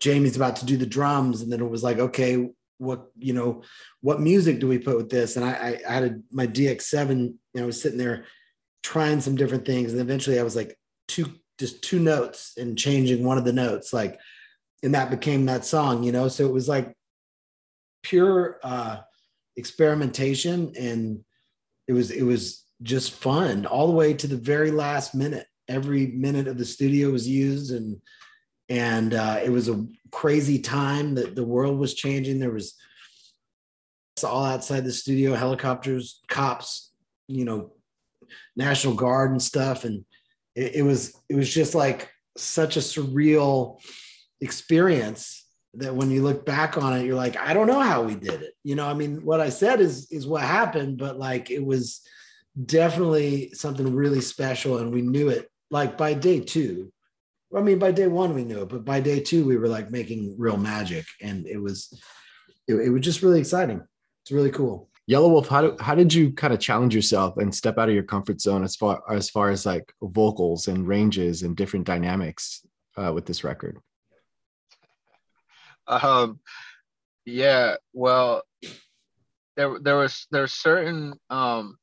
Jamie's 0.00 0.36
about 0.36 0.56
to 0.56 0.66
do 0.66 0.76
the 0.76 0.86
drums. 0.86 1.42
And 1.42 1.52
then 1.52 1.60
it 1.60 1.70
was 1.70 1.82
like, 1.82 1.98
okay, 1.98 2.48
what, 2.78 3.06
you 3.18 3.32
know, 3.32 3.62
what 4.00 4.20
music 4.20 4.60
do 4.60 4.68
we 4.68 4.78
put 4.78 4.96
with 4.96 5.10
this? 5.10 5.36
And 5.36 5.44
I, 5.44 5.80
I, 5.86 5.92
had 5.92 6.04
a, 6.04 6.20
my 6.30 6.46
DX7, 6.46 7.10
and 7.10 7.38
I 7.56 7.64
was 7.64 7.80
sitting 7.80 7.98
there 7.98 8.26
trying 8.82 9.20
some 9.20 9.36
different 9.36 9.64
things. 9.64 9.92
And 9.92 10.00
eventually 10.00 10.38
I 10.38 10.42
was 10.42 10.56
like 10.56 10.78
two, 11.08 11.32
just 11.58 11.82
two 11.82 11.98
notes 11.98 12.52
and 12.56 12.78
changing 12.78 13.24
one 13.24 13.38
of 13.38 13.44
the 13.44 13.52
notes, 13.52 13.92
like, 13.92 14.18
and 14.82 14.94
that 14.94 15.10
became 15.10 15.46
that 15.46 15.64
song, 15.64 16.02
you 16.02 16.12
know? 16.12 16.28
So 16.28 16.44
it 16.44 16.52
was 16.52 16.68
like 16.68 16.95
pure 18.08 18.58
uh, 18.62 18.98
experimentation 19.56 20.72
and 20.78 21.24
it 21.88 21.92
was, 21.92 22.10
it 22.10 22.22
was 22.22 22.64
just 22.82 23.12
fun 23.12 23.66
all 23.66 23.86
the 23.86 23.92
way 23.92 24.14
to 24.14 24.26
the 24.26 24.36
very 24.36 24.70
last 24.70 25.14
minute. 25.14 25.46
Every 25.68 26.06
minute 26.06 26.46
of 26.46 26.58
the 26.58 26.64
studio 26.64 27.10
was 27.10 27.28
used 27.28 27.72
and, 27.72 28.00
and 28.68 29.14
uh, 29.14 29.40
it 29.44 29.50
was 29.50 29.68
a 29.68 29.84
crazy 30.12 30.58
time 30.58 31.14
that 31.16 31.34
the 31.34 31.44
world 31.44 31.78
was 31.78 31.94
changing. 31.94 32.38
There 32.38 32.52
was 32.52 32.74
all 34.24 34.44
outside 34.44 34.84
the 34.84 34.92
studio, 34.92 35.34
helicopters, 35.34 36.20
cops, 36.28 36.92
you 37.28 37.44
know, 37.44 37.72
National 38.56 38.94
Guard 38.94 39.30
and 39.30 39.42
stuff. 39.42 39.84
And 39.84 40.04
it, 40.54 40.76
it 40.76 40.82
was 40.82 41.14
it 41.28 41.36
was 41.36 41.52
just 41.52 41.74
like 41.74 42.10
such 42.36 42.76
a 42.76 42.80
surreal 42.80 43.80
experience 44.40 45.45
that 45.78 45.94
when 45.94 46.10
you 46.10 46.22
look 46.22 46.44
back 46.46 46.76
on 46.78 46.98
it, 46.98 47.04
you're 47.04 47.16
like, 47.16 47.36
I 47.36 47.52
don't 47.52 47.66
know 47.66 47.80
how 47.80 48.02
we 48.02 48.14
did 48.14 48.42
it. 48.42 48.54
You 48.62 48.74
know, 48.74 48.86
I 48.86 48.94
mean, 48.94 49.24
what 49.24 49.40
I 49.40 49.50
said 49.50 49.80
is 49.80 50.10
is 50.10 50.26
what 50.26 50.42
happened, 50.42 50.98
but 50.98 51.18
like 51.18 51.50
it 51.50 51.64
was 51.64 52.00
definitely 52.64 53.52
something 53.52 53.94
really 53.94 54.20
special, 54.20 54.78
and 54.78 54.92
we 54.92 55.02
knew 55.02 55.28
it 55.28 55.50
like 55.70 55.96
by 55.96 56.14
day 56.14 56.40
two. 56.40 56.92
I 57.56 57.60
mean, 57.60 57.78
by 57.78 57.92
day 57.92 58.06
one 58.06 58.34
we 58.34 58.44
knew 58.44 58.62
it, 58.62 58.68
but 58.68 58.84
by 58.84 59.00
day 59.00 59.20
two 59.20 59.44
we 59.44 59.56
were 59.56 59.68
like 59.68 59.90
making 59.90 60.34
real 60.38 60.56
magic, 60.56 61.04
and 61.22 61.46
it 61.46 61.58
was 61.58 61.92
it, 62.66 62.74
it 62.74 62.90
was 62.90 63.02
just 63.02 63.22
really 63.22 63.40
exciting. 63.40 63.80
It's 64.22 64.32
really 64.32 64.50
cool. 64.50 64.88
Yelawolf, 65.08 65.46
how, 65.46 65.60
do, 65.62 65.76
how 65.78 65.94
did 65.94 66.12
you 66.12 66.32
kind 66.32 66.52
of 66.52 66.58
challenge 66.58 66.92
yourself 66.92 67.36
and 67.36 67.54
step 67.54 67.78
out 67.78 67.88
of 67.88 67.94
your 67.94 68.02
comfort 68.02 68.40
zone 68.40 68.64
as 68.64 68.74
far 68.74 69.00
as 69.08 69.30
far 69.30 69.50
as 69.50 69.64
like 69.64 69.92
vocals 70.02 70.66
and 70.66 70.86
ranges 70.88 71.42
and 71.42 71.56
different 71.56 71.86
dynamics 71.86 72.66
uh, 72.96 73.12
with 73.14 73.24
this 73.24 73.44
record? 73.44 73.78
Um, 76.02 76.40
yeah, 77.24 77.76
well, 77.92 78.42
there 79.56 79.78
there 79.78 79.96
was 79.96 80.26
there's 80.32 80.52
certain 80.52 81.14
um 81.30 81.78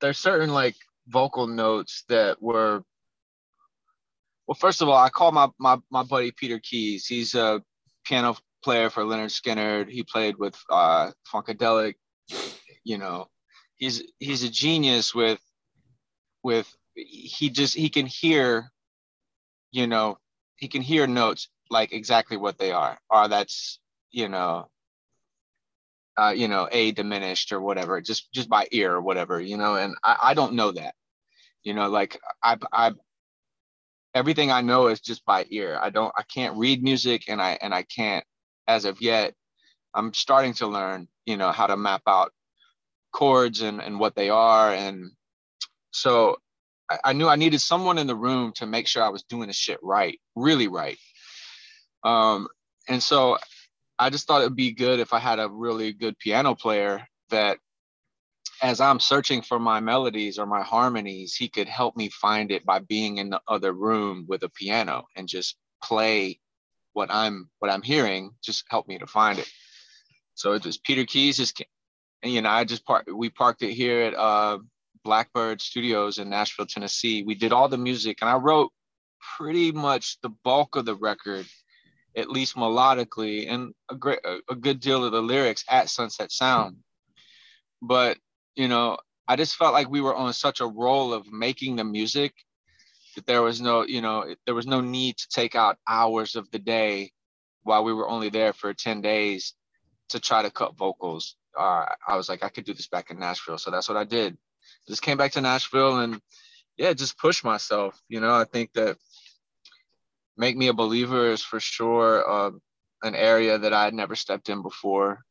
there's 0.00 0.18
certain 0.18 0.50
like 0.50 0.74
vocal 1.06 1.46
notes 1.46 2.02
that 2.08 2.42
were 2.42 2.82
well 4.46 4.54
first 4.54 4.82
of 4.82 4.88
all 4.88 4.96
i 4.96 5.08
call 5.08 5.32
my 5.32 5.48
my, 5.58 5.78
my 5.90 6.02
buddy 6.02 6.32
peter 6.32 6.58
keys. 6.58 7.06
He's 7.06 7.34
a 7.34 7.62
piano 8.04 8.36
player 8.64 8.90
for 8.90 9.04
Lynyrd 9.04 9.30
skynyrd 9.30 9.88
he 9.88 10.02
played 10.02 10.36
with 10.36 10.56
uh 10.68 11.12
funkadelic 11.32 11.94
you 12.84 12.98
know. 12.98 13.26
He's 13.76 14.02
he's 14.18 14.42
a 14.42 14.48
genius 14.48 15.14
with 15.14 15.38
with 16.42 16.74
he 16.94 17.50
just 17.50 17.74
he 17.74 17.90
can 17.90 18.06
hear 18.06 18.70
you 19.70 19.86
know 19.86 20.18
he 20.56 20.66
can 20.68 20.82
hear 20.82 21.06
notes 21.06 21.48
like 21.70 21.92
exactly 21.92 22.36
what 22.36 22.58
they 22.58 22.72
are 22.72 22.98
or 23.10 23.28
that's 23.28 23.78
you 24.10 24.28
know 24.28 24.68
uh, 26.18 26.32
you 26.36 26.48
know 26.48 26.68
a 26.72 26.92
diminished 26.92 27.52
or 27.52 27.60
whatever 27.60 28.00
just 28.00 28.32
just 28.32 28.48
by 28.48 28.66
ear 28.72 28.94
or 28.94 29.00
whatever 29.00 29.40
you 29.40 29.56
know 29.56 29.76
and 29.76 29.94
I, 30.02 30.16
I 30.22 30.34
don't 30.34 30.54
know 30.54 30.72
that 30.72 30.94
you 31.62 31.74
know 31.74 31.88
like 31.88 32.18
I, 32.42 32.56
I 32.72 32.92
everything 34.14 34.50
i 34.50 34.60
know 34.60 34.88
is 34.88 35.00
just 35.00 35.24
by 35.24 35.46
ear. 35.50 35.78
I 35.80 35.90
don't 35.90 36.12
i 36.16 36.22
can't 36.22 36.56
read 36.56 36.82
music 36.82 37.24
and 37.28 37.40
i 37.40 37.58
and 37.62 37.74
i 37.74 37.82
can't 37.84 38.24
as 38.66 38.84
of 38.84 39.00
yet 39.00 39.34
i'm 39.94 40.12
starting 40.14 40.54
to 40.54 40.66
learn 40.66 41.08
you 41.26 41.36
know 41.36 41.52
how 41.52 41.66
to 41.66 41.76
map 41.76 42.02
out 42.06 42.32
chords 43.12 43.62
and 43.62 43.80
and 43.80 44.00
what 44.00 44.14
they 44.16 44.30
are 44.30 44.72
and 44.72 45.10
so 45.92 46.36
I, 46.90 46.98
I 47.04 47.12
knew 47.12 47.28
i 47.28 47.36
needed 47.36 47.60
someone 47.60 47.98
in 47.98 48.06
the 48.06 48.16
room 48.16 48.52
to 48.56 48.66
make 48.66 48.86
sure 48.86 49.02
i 49.02 49.08
was 49.08 49.22
doing 49.24 49.48
the 49.48 49.54
shit 49.54 49.78
right 49.82 50.18
really 50.36 50.68
right 50.68 50.98
um 52.04 52.48
and 52.88 53.02
so 53.02 53.38
i 53.98 54.10
just 54.10 54.26
thought 54.26 54.40
it 54.40 54.44
would 54.44 54.56
be 54.56 54.72
good 54.72 55.00
if 55.00 55.12
i 55.12 55.18
had 55.18 55.38
a 55.38 55.48
really 55.48 55.92
good 55.92 56.18
piano 56.18 56.54
player 56.54 57.06
that 57.30 57.58
as 58.62 58.80
I'm 58.80 59.00
searching 59.00 59.42
for 59.42 59.58
my 59.58 59.80
melodies 59.80 60.38
or 60.38 60.46
my 60.46 60.62
harmonies, 60.62 61.34
he 61.34 61.48
could 61.48 61.68
help 61.68 61.96
me 61.96 62.08
find 62.08 62.50
it 62.50 62.66
by 62.66 62.80
being 62.80 63.18
in 63.18 63.30
the 63.30 63.40
other 63.46 63.72
room 63.72 64.24
with 64.28 64.42
a 64.42 64.48
piano 64.48 65.06
and 65.16 65.28
just 65.28 65.56
play 65.82 66.40
what 66.92 67.08
I'm 67.10 67.48
what 67.60 67.70
I'm 67.70 67.82
hearing, 67.82 68.32
just 68.42 68.64
help 68.68 68.88
me 68.88 68.98
to 68.98 69.06
find 69.06 69.38
it. 69.38 69.48
So 70.34 70.52
it 70.52 70.64
was 70.64 70.78
Peter 70.78 71.04
Keys, 71.04 71.36
just 71.36 71.62
and 72.22 72.32
you 72.32 72.42
know, 72.42 72.48
I 72.48 72.64
just 72.64 72.84
parked 72.84 73.10
we 73.12 73.30
parked 73.30 73.62
it 73.62 73.72
here 73.72 74.02
at 74.02 74.14
uh, 74.14 74.58
Blackbird 75.04 75.60
Studios 75.60 76.18
in 76.18 76.28
Nashville, 76.28 76.66
Tennessee. 76.66 77.22
We 77.22 77.36
did 77.36 77.52
all 77.52 77.68
the 77.68 77.78
music 77.78 78.18
and 78.20 78.30
I 78.30 78.36
wrote 78.36 78.72
pretty 79.36 79.70
much 79.70 80.18
the 80.22 80.30
bulk 80.30 80.74
of 80.74 80.84
the 80.84 80.96
record, 80.96 81.46
at 82.16 82.30
least 82.30 82.56
melodically, 82.56 83.48
and 83.48 83.74
a 83.90 83.94
great 83.94 84.20
a, 84.24 84.54
good 84.54 84.80
deal 84.80 85.04
of 85.04 85.12
the 85.12 85.22
lyrics 85.22 85.64
at 85.68 85.90
Sunset 85.90 86.32
Sound. 86.32 86.78
But 87.80 88.18
you 88.56 88.68
know, 88.68 88.98
I 89.26 89.36
just 89.36 89.56
felt 89.56 89.74
like 89.74 89.90
we 89.90 90.00
were 90.00 90.14
on 90.14 90.32
such 90.32 90.60
a 90.60 90.66
roll 90.66 91.12
of 91.12 91.30
making 91.30 91.76
the 91.76 91.84
music 91.84 92.34
that 93.14 93.26
there 93.26 93.42
was 93.42 93.60
no, 93.60 93.84
you 93.84 94.00
know, 94.00 94.34
there 94.46 94.54
was 94.54 94.66
no 94.66 94.80
need 94.80 95.16
to 95.18 95.28
take 95.28 95.54
out 95.54 95.76
hours 95.88 96.36
of 96.36 96.50
the 96.50 96.58
day 96.58 97.12
while 97.62 97.84
we 97.84 97.92
were 97.92 98.08
only 98.08 98.30
there 98.30 98.52
for 98.52 98.72
10 98.72 99.00
days 99.00 99.54
to 100.08 100.20
try 100.20 100.42
to 100.42 100.50
cut 100.50 100.76
vocals. 100.76 101.36
Uh, 101.58 101.84
I 102.06 102.16
was 102.16 102.28
like, 102.28 102.42
I 102.42 102.48
could 102.48 102.64
do 102.64 102.74
this 102.74 102.86
back 102.86 103.10
in 103.10 103.18
Nashville. 103.18 103.58
So 103.58 103.70
that's 103.70 103.88
what 103.88 103.98
I 103.98 104.04
did. 104.04 104.38
Just 104.86 105.02
came 105.02 105.18
back 105.18 105.32
to 105.32 105.40
Nashville 105.40 105.98
and 105.98 106.20
yeah, 106.76 106.92
just 106.92 107.18
push 107.18 107.44
myself. 107.44 108.00
You 108.08 108.20
know, 108.20 108.34
I 108.34 108.44
think 108.44 108.72
that 108.74 108.96
Make 110.38 110.56
Me 110.56 110.68
a 110.68 110.72
Believer 110.72 111.32
is 111.32 111.42
for 111.42 111.58
sure 111.58 112.28
uh, 112.30 112.50
an 113.02 113.16
area 113.16 113.58
that 113.58 113.72
I 113.72 113.84
had 113.84 113.92
never 113.92 114.14
stepped 114.14 114.48
in 114.48 114.62
before. 114.62 115.24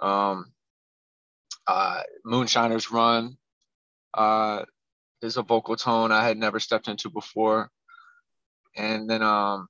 Um, 0.00 0.52
uh, 1.68 2.02
Moonshiner's 2.26 2.90
Run 2.90 3.36
uh, 4.12 4.64
is 5.22 5.36
a 5.36 5.42
vocal 5.42 5.76
tone 5.76 6.10
I 6.10 6.26
had 6.26 6.36
never 6.36 6.58
stepped 6.58 6.88
into 6.88 7.10
before. 7.10 7.70
And 8.76 9.08
then, 9.08 9.22
um, 9.22 9.68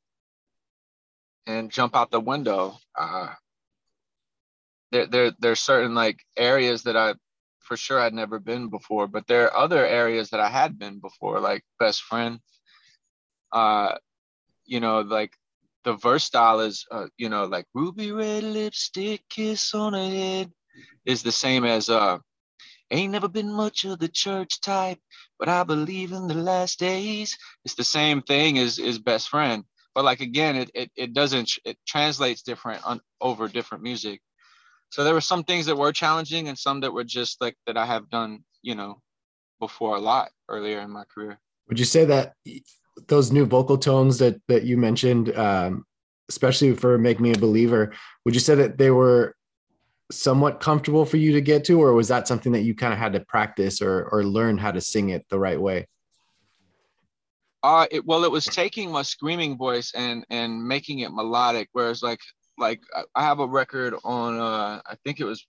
and 1.46 1.70
Jump 1.70 1.94
Out 1.94 2.10
the 2.10 2.18
Window. 2.18 2.78
Uh, 2.98 3.34
there, 4.92 5.06
there, 5.06 5.32
there's 5.38 5.60
certain 5.60 5.94
like 5.94 6.20
areas 6.38 6.84
that 6.84 6.96
I, 6.96 7.14
for 7.58 7.76
sure, 7.76 8.00
I'd 8.00 8.14
never 8.14 8.38
been 8.38 8.70
before, 8.70 9.08
but 9.08 9.26
there 9.26 9.44
are 9.44 9.64
other 9.64 9.84
areas 9.84 10.30
that 10.30 10.40
I 10.40 10.48
had 10.48 10.78
been 10.78 11.00
before, 11.00 11.38
like 11.40 11.62
Best 11.78 12.02
Friend. 12.02 12.40
Uh, 13.52 13.96
you 14.64 14.80
know, 14.80 15.00
like 15.00 15.32
the 15.84 15.94
verse 15.94 16.24
style 16.24 16.60
is, 16.60 16.84
uh, 16.90 17.06
you 17.16 17.28
know, 17.28 17.44
like 17.44 17.66
ruby 17.74 18.12
red 18.12 18.42
lipstick, 18.42 19.22
kiss 19.28 19.74
on 19.74 19.94
a 19.94 20.08
head, 20.08 20.52
is 21.04 21.22
the 21.22 21.32
same 21.32 21.64
as 21.64 21.88
uh 21.88 22.18
ain't 22.90 23.12
never 23.12 23.28
been 23.28 23.52
much 23.52 23.84
of 23.84 23.98
the 23.98 24.08
church 24.08 24.60
type, 24.60 24.98
but 25.38 25.48
I 25.48 25.64
believe 25.64 26.12
in 26.12 26.28
the 26.28 26.34
last 26.34 26.78
days. 26.78 27.36
It's 27.64 27.74
the 27.74 27.84
same 27.84 28.22
thing 28.22 28.58
as 28.58 28.78
is 28.78 28.98
best 28.98 29.28
friend. 29.28 29.64
But 29.94 30.04
like 30.04 30.20
again, 30.20 30.56
it 30.56 30.70
it, 30.74 30.90
it 30.96 31.14
doesn't 31.14 31.52
it 31.64 31.78
translates 31.86 32.42
different 32.42 32.84
on 32.86 33.00
over 33.20 33.48
different 33.48 33.82
music. 33.82 34.20
So 34.90 35.02
there 35.02 35.14
were 35.14 35.20
some 35.20 35.44
things 35.44 35.66
that 35.66 35.76
were 35.76 35.92
challenging 35.92 36.48
and 36.48 36.58
some 36.58 36.80
that 36.80 36.92
were 36.92 37.04
just 37.04 37.40
like 37.40 37.56
that 37.66 37.76
I 37.76 37.86
have 37.86 38.08
done, 38.10 38.44
you 38.62 38.74
know, 38.74 39.00
before 39.60 39.96
a 39.96 40.00
lot 40.00 40.30
earlier 40.48 40.80
in 40.80 40.90
my 40.90 41.04
career. 41.12 41.38
Would 41.68 41.78
you 41.78 41.84
say 41.84 42.04
that 42.04 42.34
those 43.08 43.32
new 43.32 43.44
vocal 43.44 43.78
tones 43.78 44.18
that 44.18 44.40
that 44.48 44.64
you 44.64 44.76
mentioned, 44.76 45.36
um, 45.36 45.84
especially 46.28 46.74
for 46.74 46.98
"Make 46.98 47.20
Me 47.20 47.32
a 47.32 47.38
Believer," 47.38 47.92
would 48.24 48.34
you 48.34 48.40
say 48.40 48.54
that 48.54 48.78
they 48.78 48.90
were 48.90 49.34
somewhat 50.10 50.60
comfortable 50.60 51.04
for 51.04 51.16
you 51.16 51.32
to 51.32 51.40
get 51.40 51.64
to, 51.64 51.80
or 51.80 51.92
was 51.92 52.08
that 52.08 52.28
something 52.28 52.52
that 52.52 52.62
you 52.62 52.74
kind 52.74 52.92
of 52.92 52.98
had 52.98 53.12
to 53.14 53.20
practice 53.20 53.80
or 53.82 54.08
or 54.10 54.24
learn 54.24 54.58
how 54.58 54.70
to 54.70 54.80
sing 54.80 55.10
it 55.10 55.26
the 55.28 55.38
right 55.38 55.60
way? 55.60 55.86
Uh, 57.62 57.86
it, 57.90 58.04
well, 58.04 58.24
it 58.24 58.30
was 58.30 58.44
taking 58.44 58.90
my 58.90 59.02
screaming 59.02 59.56
voice 59.56 59.92
and 59.94 60.24
and 60.30 60.62
making 60.62 61.00
it 61.00 61.12
melodic. 61.12 61.68
Whereas 61.72 62.02
like 62.02 62.20
like 62.58 62.82
I 63.14 63.22
have 63.22 63.40
a 63.40 63.46
record 63.46 63.94
on 64.04 64.38
uh, 64.38 64.82
I 64.86 64.94
think 65.04 65.20
it 65.20 65.24
was 65.24 65.46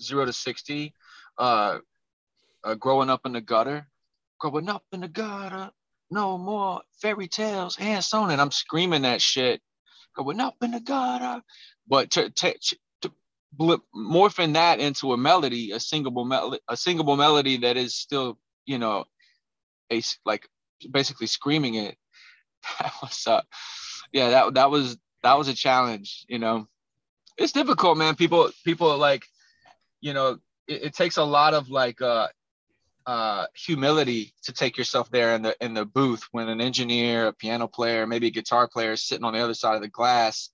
zero 0.00 0.24
to 0.24 0.32
sixty, 0.32 0.94
uh, 1.36 1.78
uh, 2.64 2.74
growing 2.74 3.10
up 3.10 3.26
in 3.26 3.32
the 3.32 3.40
gutter, 3.40 3.88
growing 4.38 4.68
up 4.68 4.84
in 4.92 5.00
the 5.00 5.08
gutter, 5.08 5.70
no 6.10 6.38
more 6.38 6.82
fairy 7.00 7.28
tales, 7.28 7.76
hands 7.76 8.12
on, 8.12 8.30
and 8.30 8.40
I'm 8.40 8.50
screaming 8.50 9.02
that 9.02 9.22
shit, 9.22 9.60
growing 10.14 10.40
up 10.40 10.56
in 10.62 10.72
the 10.72 10.80
gutter. 10.80 11.42
But 11.86 12.10
to, 12.12 12.30
to, 12.30 12.54
morphing 13.94 14.54
that 14.54 14.80
into 14.80 15.12
a 15.12 15.16
melody, 15.16 15.72
a 15.72 15.80
singable 15.80 16.24
melody, 16.24 16.60
a 16.68 16.76
singable 16.76 17.16
melody 17.16 17.58
that 17.58 17.76
is 17.76 17.94
still, 17.94 18.38
you 18.64 18.78
know, 18.78 19.04
a 19.90 20.02
like 20.24 20.48
basically 20.90 21.26
screaming 21.26 21.74
it. 21.74 21.96
That 22.78 22.92
was 23.02 23.26
uh, 23.26 23.40
yeah, 24.12 24.30
that 24.30 24.54
that 24.54 24.70
was 24.70 24.98
that 25.22 25.38
was 25.38 25.48
a 25.48 25.54
challenge. 25.54 26.26
You 26.28 26.38
know, 26.38 26.68
it's 27.38 27.52
difficult, 27.52 27.96
man. 27.96 28.16
People 28.16 28.50
people 28.64 28.96
like, 28.98 29.24
you 30.00 30.12
know, 30.12 30.38
it, 30.68 30.82
it 30.84 30.94
takes 30.94 31.16
a 31.16 31.24
lot 31.24 31.54
of 31.54 31.70
like 31.70 32.02
uh 32.02 32.28
uh, 33.10 33.44
humility 33.56 34.32
to 34.44 34.52
take 34.52 34.78
yourself 34.78 35.10
there 35.10 35.34
in 35.34 35.42
the 35.42 35.56
in 35.60 35.74
the 35.74 35.84
booth 35.84 36.22
when 36.30 36.48
an 36.48 36.60
engineer, 36.60 37.26
a 37.26 37.32
piano 37.32 37.66
player, 37.66 38.06
maybe 38.06 38.28
a 38.28 38.30
guitar 38.30 38.68
player 38.68 38.92
is 38.92 39.02
sitting 39.02 39.24
on 39.24 39.32
the 39.32 39.40
other 39.40 39.52
side 39.52 39.74
of 39.74 39.82
the 39.82 39.88
glass, 39.88 40.50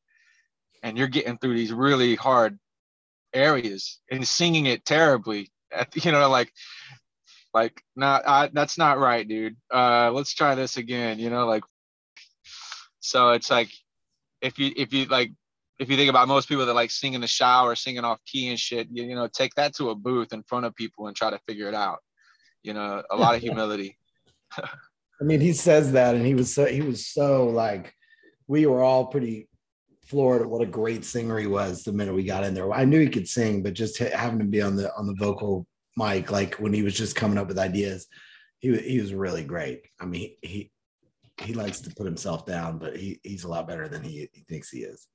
and 0.82 0.96
you're 0.96 1.06
getting 1.06 1.36
through 1.36 1.54
these 1.54 1.70
really 1.70 2.14
hard 2.14 2.58
areas 3.34 4.00
and 4.10 4.26
singing 4.26 4.64
it 4.64 4.86
terribly. 4.86 5.52
You 6.02 6.12
know, 6.12 6.30
like 6.30 6.50
like 7.52 7.82
not 7.94 8.22
I, 8.26 8.48
that's 8.50 8.78
not 8.78 8.98
right, 8.98 9.28
dude. 9.28 9.56
Uh, 9.70 10.10
let's 10.12 10.32
try 10.32 10.54
this 10.54 10.78
again. 10.78 11.18
You 11.18 11.28
know, 11.28 11.46
like 11.46 11.64
so 13.00 13.32
it's 13.32 13.50
like 13.50 13.68
if 14.40 14.58
you 14.58 14.72
if 14.76 14.94
you 14.94 15.04
like 15.06 15.32
if 15.78 15.90
you 15.90 15.96
think 15.98 16.08
about 16.08 16.28
most 16.28 16.48
people 16.48 16.64
that 16.64 16.72
like 16.72 16.90
sing 16.90 17.12
in 17.12 17.20
the 17.20 17.26
shower, 17.26 17.74
singing 17.74 18.04
off 18.04 18.24
key 18.24 18.48
and 18.48 18.58
shit, 18.58 18.88
you, 18.90 19.02
you 19.02 19.14
know, 19.14 19.28
take 19.28 19.54
that 19.56 19.74
to 19.74 19.90
a 19.90 19.94
booth 19.94 20.32
in 20.32 20.42
front 20.44 20.64
of 20.64 20.74
people 20.74 21.06
and 21.08 21.14
try 21.14 21.28
to 21.28 21.40
figure 21.46 21.68
it 21.68 21.74
out. 21.74 21.98
You 22.66 22.74
know, 22.74 23.02
a 23.10 23.16
lot 23.16 23.36
of 23.36 23.40
humility. 23.40 23.96
I 24.58 25.24
mean, 25.24 25.40
he 25.40 25.52
says 25.52 25.92
that, 25.92 26.14
and 26.14 26.26
he 26.26 26.34
was 26.34 26.52
so 26.52 26.66
he 26.66 26.82
was 26.82 27.06
so 27.06 27.46
like 27.46 27.94
we 28.48 28.66
were 28.66 28.82
all 28.82 29.06
pretty 29.06 29.48
floored 30.04 30.42
at 30.42 30.48
what 30.48 30.62
a 30.62 30.66
great 30.66 31.04
singer 31.04 31.38
he 31.38 31.46
was 31.46 31.82
the 31.82 31.92
minute 31.92 32.14
we 32.14 32.24
got 32.24 32.44
in 32.44 32.54
there. 32.54 32.72
I 32.72 32.84
knew 32.84 33.00
he 33.00 33.08
could 33.08 33.28
sing, 33.28 33.62
but 33.62 33.74
just 33.74 33.98
having 33.98 34.38
to 34.40 34.44
be 34.44 34.62
on 34.62 34.76
the 34.76 34.92
on 34.96 35.06
the 35.06 35.14
vocal 35.14 35.66
mic, 35.96 36.30
like 36.30 36.56
when 36.56 36.72
he 36.72 36.82
was 36.82 36.94
just 36.94 37.16
coming 37.16 37.38
up 37.38 37.48
with 37.48 37.58
ideas, 37.58 38.06
he 38.58 38.76
he 38.76 39.00
was 39.00 39.14
really 39.14 39.44
great. 39.44 39.82
I 40.00 40.06
mean, 40.06 40.34
he 40.42 40.70
he 41.40 41.54
likes 41.54 41.80
to 41.82 41.94
put 41.94 42.06
himself 42.06 42.46
down, 42.46 42.78
but 42.78 42.96
he 42.96 43.20
he's 43.22 43.44
a 43.44 43.48
lot 43.48 43.68
better 43.68 43.88
than 43.88 44.02
he, 44.02 44.28
he 44.32 44.44
thinks 44.48 44.70
he 44.70 44.80
is. 44.80 45.06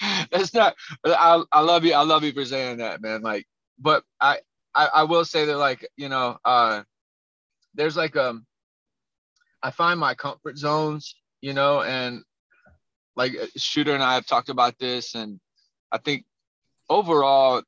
That's 0.32 0.54
not. 0.54 0.74
I 1.04 1.42
I 1.52 1.60
love 1.60 1.84
you. 1.84 1.94
I 1.94 2.02
love 2.02 2.24
you 2.24 2.32
for 2.32 2.44
saying 2.44 2.78
that, 2.78 3.02
man. 3.02 3.22
Like, 3.22 3.46
but 3.78 4.02
I 4.20 4.38
I, 4.78 4.86
I 5.00 5.02
will 5.02 5.24
say 5.24 5.44
that 5.46 5.58
like 5.58 5.86
you 5.96 6.08
know 6.08 6.38
uh, 6.44 6.82
there's 7.74 7.96
like 7.96 8.16
um 8.16 8.46
I 9.62 9.72
find 9.72 9.98
my 9.98 10.14
comfort 10.14 10.56
zones, 10.56 11.16
you 11.40 11.52
know, 11.52 11.82
and 11.82 12.22
like 13.16 13.32
uh, 13.36 13.46
Shooter 13.56 13.92
and 13.94 14.02
I 14.02 14.14
have 14.14 14.26
talked 14.26 14.50
about 14.50 14.78
this, 14.78 15.16
and 15.16 15.40
I 15.90 15.98
think 15.98 16.24
overall, 16.88 17.62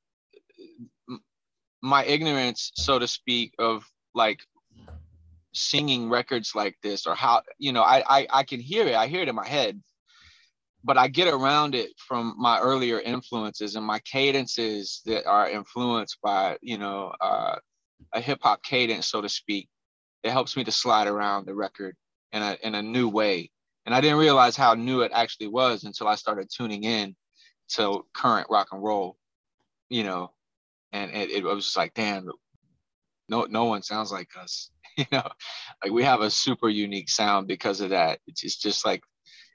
my 1.83 2.05
ignorance, 2.05 2.71
so 2.77 3.01
to 3.01 3.09
speak, 3.09 3.55
of 3.59 3.85
like 4.15 4.41
singing 5.53 6.09
records 6.09 6.55
like 6.55 6.77
this 6.81 7.09
or 7.09 7.15
how 7.17 7.43
you 7.59 7.73
know 7.73 7.83
I, 7.83 8.21
I 8.21 8.27
i 8.31 8.43
can 8.45 8.61
hear 8.61 8.87
it. 8.87 8.95
I 8.95 9.09
hear 9.09 9.23
it 9.23 9.29
in 9.29 9.35
my 9.35 9.49
head 9.49 9.83
but 10.85 10.97
i 10.97 11.09
get 11.09 11.33
around 11.33 11.75
it 11.75 11.91
from 11.97 12.35
my 12.39 12.59
earlier 12.61 13.01
influences 13.01 13.77
and 13.77 13.85
my 13.85 13.99
cadences 14.01 15.03
that 15.05 15.27
are 15.27 15.49
influenced 15.49 16.19
by 16.23 16.57
you 16.63 16.79
know 16.79 17.13
uh, 17.21 17.57
a 18.15 18.21
hip-hop 18.21 18.63
cadence 18.63 19.07
so 19.07 19.21
to 19.21 19.29
speak 19.29 19.69
it 20.23 20.31
helps 20.31 20.57
me 20.57 20.65
to 20.65 20.73
slide 20.73 21.07
around 21.07 21.47
the 21.47 21.55
record 21.55 21.97
in 22.33 22.43
a 22.43 22.57
in 22.63 22.75
a 22.75 22.83
new 22.83 23.09
way. 23.09 23.51
And 23.87 23.95
i 23.95 24.01
didn't 24.01 24.19
realize 24.19 24.57
how 24.57 24.75
new 24.75 25.01
it 25.01 25.13
actually 25.15 25.49
was 25.49 25.85
until 25.85 26.09
i 26.09 26.15
started 26.15 26.49
tuning 26.55 26.85
in 26.85 27.17
to 27.71 28.05
current 28.15 28.47
rock 28.51 28.69
and 28.73 28.83
roll 28.83 29.17
you 29.89 30.05
know 30.05 30.33
and 30.93 31.11
it, 31.13 31.31
it 31.31 31.45
was 31.45 31.65
just 31.65 31.77
like 31.77 31.95
damn 31.95 32.29
no 33.29 33.47
no 33.51 33.65
one 33.65 33.83
sounds 33.83 34.13
like 34.13 34.29
us 34.41 34.71
you 34.97 35.07
know? 35.13 35.29
Like 35.83 35.93
we 35.93 36.03
have 36.05 36.21
a 36.21 36.31
super 36.31 36.69
unique 36.69 37.09
sound 37.09 37.49
because 37.49 37.81
of 37.81 37.91
that. 37.91 38.21
It's 38.27 38.41
just, 38.41 38.63
just 38.63 38.85
like 38.85 39.03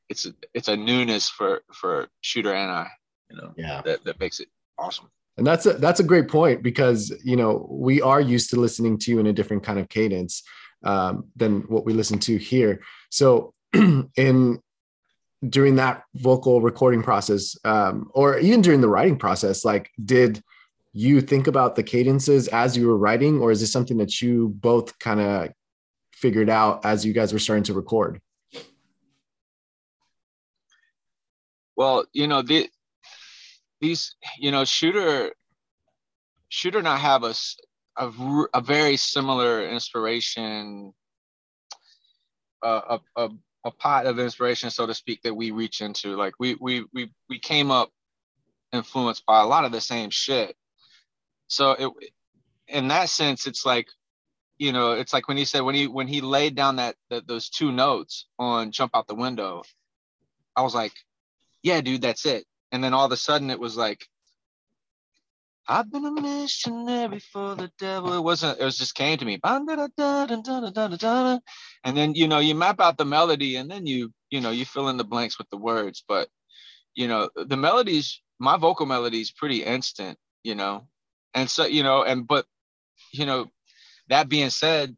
it's 0.10 0.26
a, 0.26 0.34
it's 0.54 0.68
a 0.68 0.76
newness 0.76 1.30
for 1.30 1.62
for 1.74 2.08
shooter 2.22 2.54
and 2.54 2.72
i 2.72 2.88
you 3.30 3.38
know 3.38 3.54
yeah. 3.58 3.82
that, 3.84 4.04
that 4.04 4.20
makes 4.20 4.40
it 4.40 4.48
awesome. 4.78 5.10
And 5.38 5.46
that's 5.46 5.66
a 5.66 5.74
that's 5.74 6.00
a 6.00 6.04
great 6.04 6.30
point 6.30 6.64
because 6.64 7.14
you 7.24 7.36
know 7.36 7.68
we 7.70 8.02
are 8.02 8.22
used 8.22 8.50
to 8.52 8.60
listening 8.60 8.98
to 9.00 9.12
you 9.12 9.20
in 9.20 9.28
a 9.28 9.34
different 9.34 9.64
kind 9.64 9.80
of 9.80 9.90
cadence 9.90 10.44
um, 10.84 11.26
than 11.36 11.62
what 11.64 11.86
we 11.86 11.94
listen 11.94 12.20
to 12.20 12.38
here. 12.38 12.82
So 13.10 13.54
in 13.74 14.60
during 15.50 15.76
that 15.76 16.04
vocal 16.16 16.62
recording 16.62 17.04
process 17.04 17.58
um, 17.66 18.10
or 18.14 18.40
even 18.40 18.62
during 18.62 18.82
the 18.82 18.88
writing 18.88 19.18
process 19.18 19.66
like 19.66 19.92
did 20.04 20.42
you 20.94 21.20
think 21.20 21.48
about 21.48 21.76
the 21.76 21.84
cadences 21.84 22.48
as 22.48 22.78
you 22.78 22.88
were 22.88 22.98
writing, 22.98 23.42
or 23.42 23.52
is 23.52 23.60
this 23.60 23.72
something 23.72 23.98
that 23.98 24.22
you 24.22 24.48
both 24.48 24.98
kind 24.98 25.20
of 25.20 25.50
figured 26.14 26.50
out 26.50 26.86
as 26.86 27.06
you 27.06 27.12
guys 27.12 27.34
were 27.34 27.40
starting 27.40 27.66
to 27.66 27.74
record? 27.74 28.22
Well, 31.76 32.06
you 32.14 32.28
know, 32.28 32.42
the, 32.42 32.70
these, 33.82 34.16
you 34.40 34.52
know, 34.52 34.66
shooter, 34.66 35.34
shooter 36.50 36.80
and 36.80 36.88
I 36.88 36.98
have 36.98 37.24
a, 37.24 37.34
a, 37.98 38.12
a 38.54 38.62
very 38.62 38.98
similar 38.98 39.68
inspiration, 39.68 40.94
uh, 42.64 42.98
a, 43.18 43.24
a, 43.26 43.30
a 43.66 43.72
pot 43.72 44.06
of 44.06 44.20
inspiration, 44.20 44.70
so 44.70 44.88
to 44.88 44.94
speak, 44.94 45.22
that 45.24 45.36
we 45.36 45.52
reach 45.52 45.82
into. 45.82 46.16
Like 46.16 46.36
we, 46.40 46.56
we, 46.60 46.86
we, 46.94 47.12
we 47.30 47.40
came 47.40 47.72
up 47.72 47.92
influenced 48.74 49.26
by 49.26 49.42
a 49.42 49.46
lot 49.48 49.66
of 49.66 49.72
the 49.72 49.82
same 49.82 50.10
shit 50.10 50.56
so 51.48 51.72
it, 51.74 51.92
in 52.68 52.88
that 52.90 53.10
sense, 53.10 53.48
it's 53.48 53.66
like, 53.66 53.88
you 54.58 54.72
know, 54.72 54.94
it's 54.94 55.14
like 55.14 55.28
when 55.28 55.38
he 55.38 55.46
said 55.46 55.62
when 55.62 55.76
he 55.76 55.88
when 55.88 56.08
he 56.08 56.22
laid 56.22 56.56
down 56.56 56.78
that, 56.78 56.96
that 57.10 57.28
those 57.28 57.50
two 57.50 57.72
notes 57.72 58.28
on 58.40 58.72
"Jump 58.72 58.96
Out 58.96 59.08
the 59.08 59.16
Window," 59.16 59.64
I 60.56 60.62
was 60.62 60.74
like, 60.74 60.94
yeah, 61.66 61.82
dude, 61.82 62.04
that's 62.04 62.28
it. 62.28 62.46
And 62.72 62.84
then 62.84 62.94
all 62.94 63.06
of 63.06 63.12
a 63.12 63.18
sudden, 63.18 63.50
it 63.50 63.60
was 63.60 63.76
like, 63.76 64.06
I've 65.68 65.92
been 65.92 66.06
a 66.06 66.12
missionary 66.12 67.18
for 67.18 67.56
the 67.56 67.72
devil. 67.80 68.14
It 68.14 68.24
wasn't, 68.24 68.60
it 68.60 68.64
was 68.64 68.78
just 68.78 68.94
came 68.94 69.18
to 69.18 69.26
me. 69.26 69.40
And 69.44 69.68
then, 71.98 72.14
you 72.14 72.28
know, 72.28 72.38
you 72.38 72.54
map 72.54 72.80
out 72.80 73.00
the 73.00 73.06
melody 73.06 73.56
and 73.56 73.70
then 73.70 73.88
you, 73.88 74.14
you 74.30 74.42
know, 74.42 74.52
you 74.52 74.64
fill 74.64 74.90
in 74.90 74.98
the 74.98 75.04
blanks 75.04 75.40
with 75.40 75.50
the 75.50 75.58
words. 75.58 76.04
But, 76.08 76.28
you 76.94 77.08
know, 77.08 77.32
the 77.36 77.58
melodies, 77.58 78.22
my 78.38 78.58
vocal 78.58 78.86
melody 78.86 79.22
is 79.22 79.32
pretty 79.32 79.64
instant, 79.64 80.20
you 80.44 80.54
know, 80.54 80.88
and 81.34 81.50
so, 81.50 81.66
you 81.66 81.82
know, 81.82 82.04
and 82.04 82.28
but, 82.28 82.46
you 83.12 83.26
know, 83.26 83.48
that 84.10 84.30
being 84.30 84.52
said, 84.52 84.96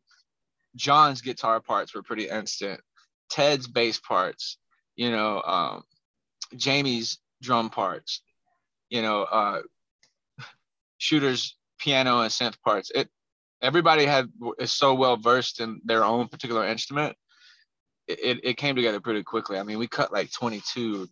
John's 0.75 1.21
guitar 1.21 1.62
parts 1.62 1.95
were 1.95 2.03
pretty 2.03 2.27
instant. 2.27 2.81
Ted's 3.29 3.67
bass 3.67 4.01
parts, 4.01 4.58
you 4.97 5.12
know, 5.12 5.41
um, 5.41 5.84
Jamie's 6.55 7.19
drum 7.41 7.69
parts, 7.69 8.21
you 8.89 9.01
know, 9.01 9.23
uh, 9.23 9.62
Shooter's 10.97 11.55
piano 11.79 12.21
and 12.21 12.31
synth 12.31 12.62
parts. 12.63 12.91
It 12.93 13.10
everybody 13.62 14.05
had 14.05 14.29
is 14.60 14.71
so 14.71 14.93
well 14.93 15.17
versed 15.17 15.60
in 15.60 15.81
their 15.86 16.03
own 16.03 16.27
particular 16.27 16.67
instrument. 16.67 17.15
It, 18.07 18.39
it 18.43 18.57
came 18.57 18.75
together 18.75 19.01
pretty 19.01 19.23
quickly. 19.23 19.60
I 19.60 19.63
mean, 19.63 19.79
we 19.79 19.88
cut 19.88 20.13
like 20.13 20.31
22 20.31 21.10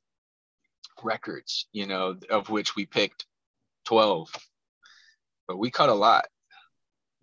records, 1.04 1.68
you 1.74 1.88
know, 1.88 2.16
of 2.30 2.50
which 2.50 2.76
we 2.76 2.86
picked 2.86 3.26
12 3.86 4.30
but 5.48 5.58
we 5.58 5.70
cut 5.70 5.90
a 5.90 5.94
lot. 5.94 6.26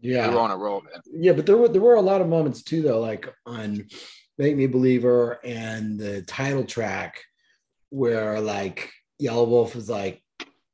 Yeah, 0.01 0.29
we 0.29 0.35
were 0.35 0.40
on 0.40 0.51
a 0.51 0.57
roll, 0.57 0.83
man. 0.83 1.01
Yeah, 1.12 1.33
but 1.33 1.46
there 1.46 1.57
were 1.57 1.68
there 1.68 1.81
were 1.81 1.94
a 1.94 2.01
lot 2.01 2.20
of 2.20 2.29
moments 2.29 2.62
too, 2.62 2.83
though, 2.83 3.01
like 3.01 3.33
on 3.46 3.87
"Make 4.37 4.57
Me 4.57 4.66
Believer" 4.66 5.38
and 5.44 5.98
the 5.98 6.22
title 6.22 6.64
track, 6.64 7.22
where 7.92 8.40
like 8.40 8.90
Yelawolf 9.22 9.74
was 9.74 9.88
like, 9.88 10.22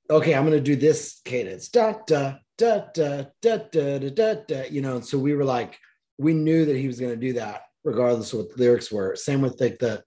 "Okay, 0.08 0.34
I'm 0.34 0.44
gonna 0.44 0.60
do 0.60 0.76
this 0.76 1.20
cadence, 1.24 1.68
da 1.68 1.94
da 2.06 2.36
da 2.56 2.84
da 2.94 3.24
da 3.42 3.58
da 3.72 3.98
da 3.98 4.10
da 4.10 4.34
da," 4.46 4.64
you 4.70 4.80
know. 4.80 5.00
So 5.00 5.18
we 5.18 5.34
were 5.34 5.44
like, 5.44 5.78
we 6.16 6.32
knew 6.32 6.64
that 6.64 6.76
he 6.76 6.86
was 6.86 7.00
gonna 7.00 7.16
do 7.16 7.34
that, 7.34 7.62
regardless 7.84 8.32
of 8.32 8.38
what 8.38 8.50
the 8.56 8.62
lyrics 8.62 8.90
were. 8.92 9.16
Same 9.16 9.42
with 9.42 9.60
like 9.60 9.78
the 9.78 10.02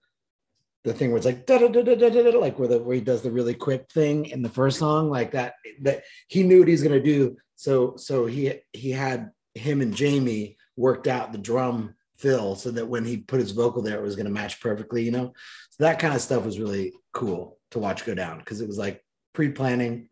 the 0.84 0.94
thing 0.94 1.10
where 1.10 1.18
it's 1.18 1.26
like 1.26 1.46
da 1.46 1.58
da 1.58 1.68
da 1.68 1.82
da 1.84 1.96
da 1.96 2.10
da 2.10 2.40
like 2.40 2.58
where 2.58 2.70
the 2.70 2.80
where 2.80 2.96
he 2.96 3.02
does 3.02 3.22
the 3.22 3.32
really 3.32 3.54
quick 3.54 3.92
thing 3.92 4.26
in 4.26 4.42
the 4.42 4.50
first 4.50 4.80
song, 4.80 5.10
like 5.10 5.32
that 5.32 5.56
that 5.82 6.04
he 6.28 6.44
knew 6.44 6.60
what 6.60 6.68
he's 6.70 6.84
gonna 6.84 7.04
do. 7.04 7.36
So 7.56 7.96
so 7.98 8.26
he 8.26 8.54
he 8.72 8.92
had 8.92 9.32
him 9.54 9.82
and 9.82 9.94
Jamie 9.94 10.58
worked 10.78 11.08
out 11.08 11.34
the 11.34 11.38
drum 11.38 11.96
fill 12.22 12.56
so 12.56 12.72
that 12.72 12.88
when 12.88 13.04
he 13.04 13.18
put 13.18 13.40
his 13.40 13.52
vocal 13.52 13.82
there, 13.82 13.98
it 13.98 14.04
was 14.04 14.16
gonna 14.16 14.30
match 14.30 14.62
perfectly, 14.62 15.04
you 15.04 15.12
know. 15.12 15.34
So 15.72 15.84
that 15.84 16.00
kind 16.00 16.14
of 16.14 16.22
stuff 16.22 16.46
was 16.46 16.60
really 16.60 16.94
cool 17.14 17.60
to 17.72 17.80
watch 17.80 18.06
go 18.06 18.14
down 18.14 18.40
because 18.40 18.62
it 18.62 18.68
was 18.68 18.78
like 18.78 19.04
pre-planning, 19.34 20.10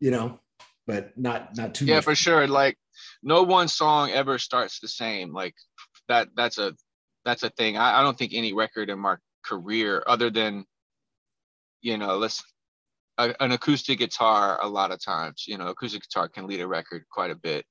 you 0.00 0.10
know, 0.10 0.40
but 0.86 1.16
not 1.18 1.56
not 1.56 1.74
too 1.74 1.86
yeah 1.86 1.96
much. 1.96 2.04
for 2.04 2.14
sure. 2.14 2.46
Like 2.46 2.78
no 3.22 3.42
one 3.42 3.68
song 3.68 4.10
ever 4.10 4.38
starts 4.38 4.80
the 4.80 4.88
same. 4.88 5.32
Like 5.32 5.54
that 6.08 6.28
that's 6.36 6.58
a 6.58 6.74
that's 7.24 7.42
a 7.42 7.50
thing. 7.50 7.76
I, 7.76 8.00
I 8.00 8.02
don't 8.02 8.16
think 8.16 8.32
any 8.34 8.52
record 8.52 8.90
in 8.90 8.98
my 8.98 9.16
career 9.44 10.02
other 10.06 10.30
than 10.30 10.64
you 11.82 11.98
know 11.98 12.16
let's 12.16 12.42
a, 13.18 13.34
an 13.40 13.52
acoustic 13.52 13.98
guitar 13.98 14.58
a 14.62 14.68
lot 14.68 14.90
of 14.90 15.02
times 15.04 15.44
you 15.46 15.58
know 15.58 15.68
acoustic 15.68 16.02
guitar 16.02 16.28
can 16.28 16.46
lead 16.46 16.60
a 16.60 16.66
record 16.66 17.04
quite 17.10 17.30
a 17.30 17.36
bit 17.36 17.64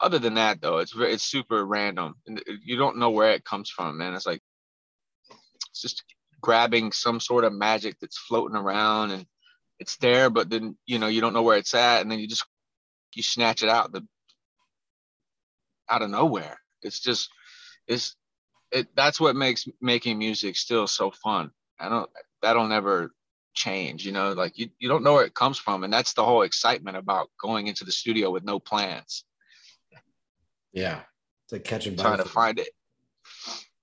other 0.00 0.18
than 0.18 0.34
that 0.34 0.60
though 0.60 0.78
it's 0.78 0.94
it's 0.96 1.24
super 1.24 1.64
random 1.64 2.14
and 2.26 2.42
you 2.64 2.76
don't 2.76 2.98
know 2.98 3.10
where 3.10 3.32
it 3.32 3.44
comes 3.44 3.68
from 3.70 3.98
man 3.98 4.14
it's 4.14 4.26
like 4.26 4.40
it's 5.70 5.82
just 5.82 6.04
grabbing 6.40 6.92
some 6.92 7.18
sort 7.18 7.44
of 7.44 7.52
magic 7.52 7.96
that's 8.00 8.18
floating 8.18 8.56
around 8.56 9.10
and 9.10 9.26
it's 9.80 9.96
there 9.96 10.30
but 10.30 10.48
then 10.50 10.76
you 10.86 10.98
know 10.98 11.08
you 11.08 11.20
don't 11.20 11.32
know 11.32 11.42
where 11.42 11.58
it's 11.58 11.74
at 11.74 12.00
and 12.00 12.10
then 12.10 12.18
you 12.18 12.28
just 12.28 12.46
you 13.14 13.22
snatch 13.22 13.62
it 13.62 13.68
out 13.68 13.92
the 13.92 14.06
out 15.90 16.02
of 16.02 16.10
nowhere 16.10 16.58
it's 16.82 17.00
just 17.00 17.30
it's 17.88 18.14
it 18.70 18.88
that's 18.94 19.20
what 19.20 19.36
makes 19.36 19.66
making 19.80 20.18
music 20.18 20.56
still 20.56 20.86
so 20.86 21.10
fun. 21.10 21.50
I 21.80 21.88
don't 21.88 22.10
that'll 22.42 22.68
never 22.68 23.12
change, 23.54 24.04
you 24.04 24.12
know, 24.12 24.32
like 24.32 24.58
you, 24.58 24.68
you 24.78 24.88
don't 24.88 25.02
know 25.02 25.14
where 25.14 25.24
it 25.24 25.34
comes 25.34 25.58
from. 25.58 25.84
And 25.84 25.92
that's 25.92 26.12
the 26.12 26.24
whole 26.24 26.42
excitement 26.42 26.96
about 26.96 27.28
going 27.40 27.66
into 27.66 27.84
the 27.84 27.92
studio 27.92 28.30
with 28.30 28.44
no 28.44 28.60
plans. 28.60 29.24
Yeah. 30.72 31.00
It's 31.44 31.52
like 31.52 31.64
catching 31.64 31.96
trying 31.96 32.18
to 32.18 32.28
find 32.28 32.58
it. 32.58 32.68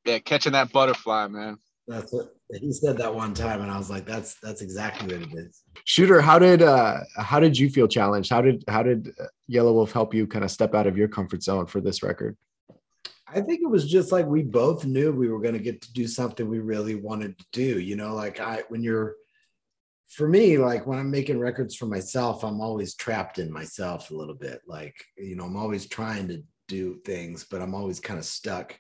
Yeah, 0.06 0.20
catching 0.20 0.54
that 0.54 0.72
butterfly, 0.72 1.28
man. 1.28 1.58
That's 1.88 2.12
what 2.14 2.36
he 2.52 2.72
said 2.72 2.98
that 2.98 3.14
one 3.14 3.34
time, 3.34 3.62
and 3.62 3.72
I 3.72 3.78
was 3.78 3.90
like, 3.90 4.06
"That's 4.06 4.40
that's 4.40 4.62
exactly 4.62 5.18
what 5.18 5.28
it 5.28 5.34
is." 5.34 5.64
Shooter, 5.84 6.22
how 6.22 6.38
did 6.40 6.62
uh 6.62 7.00
how 7.18 7.40
did 7.40 7.58
you 7.58 7.70
feel 7.70 7.88
challenged? 7.88 8.30
How 8.30 8.42
did 8.42 8.64
how 8.68 8.84
did 8.84 9.10
Yelawolf 9.52 9.92
help 9.92 10.14
you 10.14 10.28
kind 10.28 10.44
of 10.44 10.52
step 10.52 10.76
out 10.76 10.88
of 10.88 10.98
your 10.98 11.08
comfort 11.08 11.44
zone 11.44 11.66
for 11.66 11.82
this 11.82 12.04
record? 12.04 12.38
I 13.28 13.42
think 13.42 13.62
it 13.62 13.70
was 13.70 13.90
just 13.90 14.12
like 14.12 14.26
we 14.26 14.44
both 14.44 14.86
knew 14.86 15.12
we 15.12 15.30
were 15.30 15.42
going 15.42 15.56
to 15.56 15.60
get 15.60 15.82
to 15.82 15.94
do 15.94 16.08
something 16.08 16.48
we 16.48 16.60
really 16.60 16.96
wanted 16.96 17.38
to 17.38 17.46
do. 17.52 17.80
You 17.80 17.96
know, 17.96 18.16
like 18.16 18.40
I, 18.40 18.64
when 18.70 18.82
you're, 18.84 19.16
for 20.08 20.28
me, 20.28 20.58
like 20.58 20.86
when 20.86 21.00
I'm 21.00 21.12
making 21.12 21.40
records 21.40 21.76
for 21.76 21.86
myself, 21.88 22.44
I'm 22.44 22.62
always 22.62 22.96
trapped 22.96 23.40
in 23.40 23.52
myself 23.52 24.12
a 24.12 24.16
little 24.16 24.36
bit. 24.36 24.62
Like, 24.68 24.96
you 25.18 25.36
know, 25.36 25.46
I'm 25.46 25.58
always 25.58 25.88
trying 25.88 26.28
to 26.30 26.44
do 26.68 27.00
things, 27.06 27.46
but 27.50 27.62
I'm 27.62 27.76
always 27.76 28.00
kind 28.00 28.20
of 28.20 28.26
stuck 28.26 28.78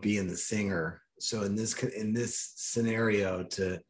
being 0.00 0.28
the 0.28 0.36
singer. 0.36 1.02
So 1.20 1.42
in 1.42 1.54
this, 1.54 1.80
in 1.82 2.12
this 2.12 2.52
scenario 2.56 3.44
to, 3.44 3.80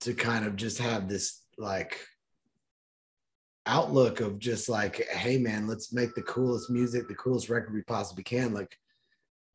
to 0.00 0.14
kind 0.14 0.44
of 0.44 0.56
just 0.56 0.78
have 0.78 1.08
this 1.08 1.42
like 1.58 2.00
outlook 3.66 4.20
of 4.20 4.38
just 4.38 4.68
like, 4.68 5.06
hey 5.10 5.38
man, 5.38 5.66
let's 5.66 5.92
make 5.92 6.14
the 6.14 6.22
coolest 6.22 6.70
music, 6.70 7.06
the 7.08 7.14
coolest 7.14 7.48
record 7.48 7.72
we 7.72 7.82
possibly 7.82 8.24
can, 8.24 8.52
like 8.52 8.76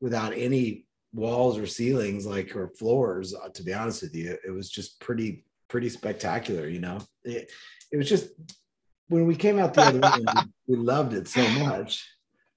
without 0.00 0.32
any 0.32 0.86
walls 1.12 1.58
or 1.58 1.66
ceilings, 1.66 2.26
like 2.26 2.54
or 2.54 2.68
floors. 2.68 3.34
Uh, 3.34 3.48
to 3.50 3.62
be 3.62 3.74
honest 3.74 4.02
with 4.02 4.14
you, 4.14 4.36
it 4.46 4.50
was 4.50 4.70
just 4.70 5.00
pretty 5.00 5.44
pretty 5.68 5.88
spectacular. 5.88 6.68
You 6.68 6.80
know, 6.80 6.98
it, 7.24 7.50
it 7.92 7.96
was 7.96 8.08
just 8.08 8.28
when 9.08 9.26
we 9.26 9.36
came 9.36 9.58
out 9.58 9.74
the 9.74 9.82
other 9.82 10.04
end, 10.04 10.28
we, 10.66 10.76
we 10.76 10.82
loved 10.82 11.12
it 11.12 11.28
so 11.28 11.46
much. 11.60 12.08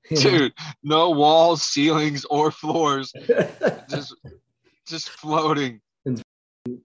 You 0.16 0.24
know? 0.24 0.38
Dude, 0.38 0.54
no 0.82 1.12
walls, 1.12 1.62
ceilings, 1.62 2.26
or 2.26 2.50
floors, 2.50 3.14
just 3.90 4.16
just 4.88 5.10
floating 5.10 5.82
in, 6.06 6.22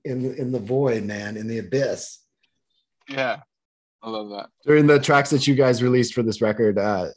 in 0.05 0.35
in 0.35 0.53
the 0.53 0.59
void, 0.59 1.05
man, 1.05 1.39
in 1.39 1.47
the 1.47 1.59
abyss. 1.59 2.19
Yeah, 3.09 3.41
I 4.03 4.11
love 4.11 4.29
that. 4.31 4.51
During 4.67 4.87
the 4.87 4.99
tracks 4.99 5.31
that 5.31 5.47
you 5.47 5.55
guys 5.55 5.83
released 5.83 6.13
for 6.13 6.23
this 6.23 6.43
record, 6.43 6.79
uh, 6.79 7.09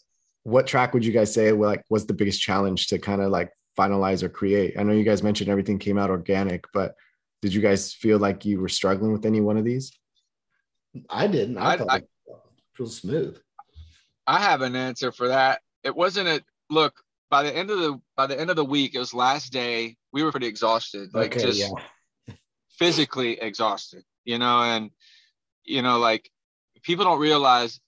what 0.44 0.66
track 0.66 0.94
would 0.94 1.04
you 1.04 1.12
guys 1.12 1.34
say 1.34 1.52
like 1.52 1.84
was 1.90 2.06
the 2.06 2.14
biggest 2.14 2.42
challenge 2.42 2.88
to 2.88 3.00
kind 3.00 3.22
of 3.22 3.30
like 3.30 3.52
finalize 3.78 4.24
or 4.24 4.30
create? 4.30 4.80
I 4.80 4.84
know 4.84 4.94
you 4.94 5.04
guys 5.04 5.22
mentioned 5.22 5.50
everything 5.50 5.78
came 5.78 5.98
out 5.98 6.10
organic, 6.10 6.66
but 6.74 6.96
did 7.42 7.54
you 7.54 7.62
guys 7.62 7.94
feel 7.94 8.18
like 8.18 8.46
you 8.46 8.62
were 8.62 8.70
struggling 8.70 9.12
with 9.12 9.26
any 9.26 9.42
one 9.42 9.58
of 9.58 9.66
these? 9.66 9.92
I 11.10 11.28
didn't. 11.28 11.58
I, 11.58 11.74
I 11.74 11.78
thought 11.78 11.90
I, 11.90 11.98
it 11.98 12.80
was 12.80 12.96
smooth. 12.96 13.38
I 14.26 14.40
have 14.40 14.62
an 14.62 14.76
answer 14.76 15.12
for 15.12 15.28
that. 15.30 15.62
It 15.84 15.96
wasn't 15.96 16.28
a 16.28 16.44
look 16.70 16.94
by 17.30 17.44
the 17.44 17.56
end 17.56 17.70
of 17.70 17.80
the 17.80 18.00
by 18.16 18.28
the 18.28 18.40
end 18.40 18.50
of 18.50 18.56
the 18.56 18.66
week, 18.66 18.96
it 18.96 19.00
was 19.00 19.14
last 19.14 19.52
day. 19.52 19.98
We 20.14 20.24
were 20.24 20.32
pretty 20.32 20.48
exhausted, 20.48 21.10
like 21.14 21.36
okay, 21.36 21.46
just 21.46 21.72
yeah. 22.28 22.36
physically 22.70 23.40
exhausted, 23.40 24.04
you 24.24 24.38
know, 24.38 24.62
and 24.62 24.92
you 25.64 25.82
know, 25.82 26.00
like 26.00 26.30
people 26.84 27.06
don't 27.06 27.20
realize 27.20 27.80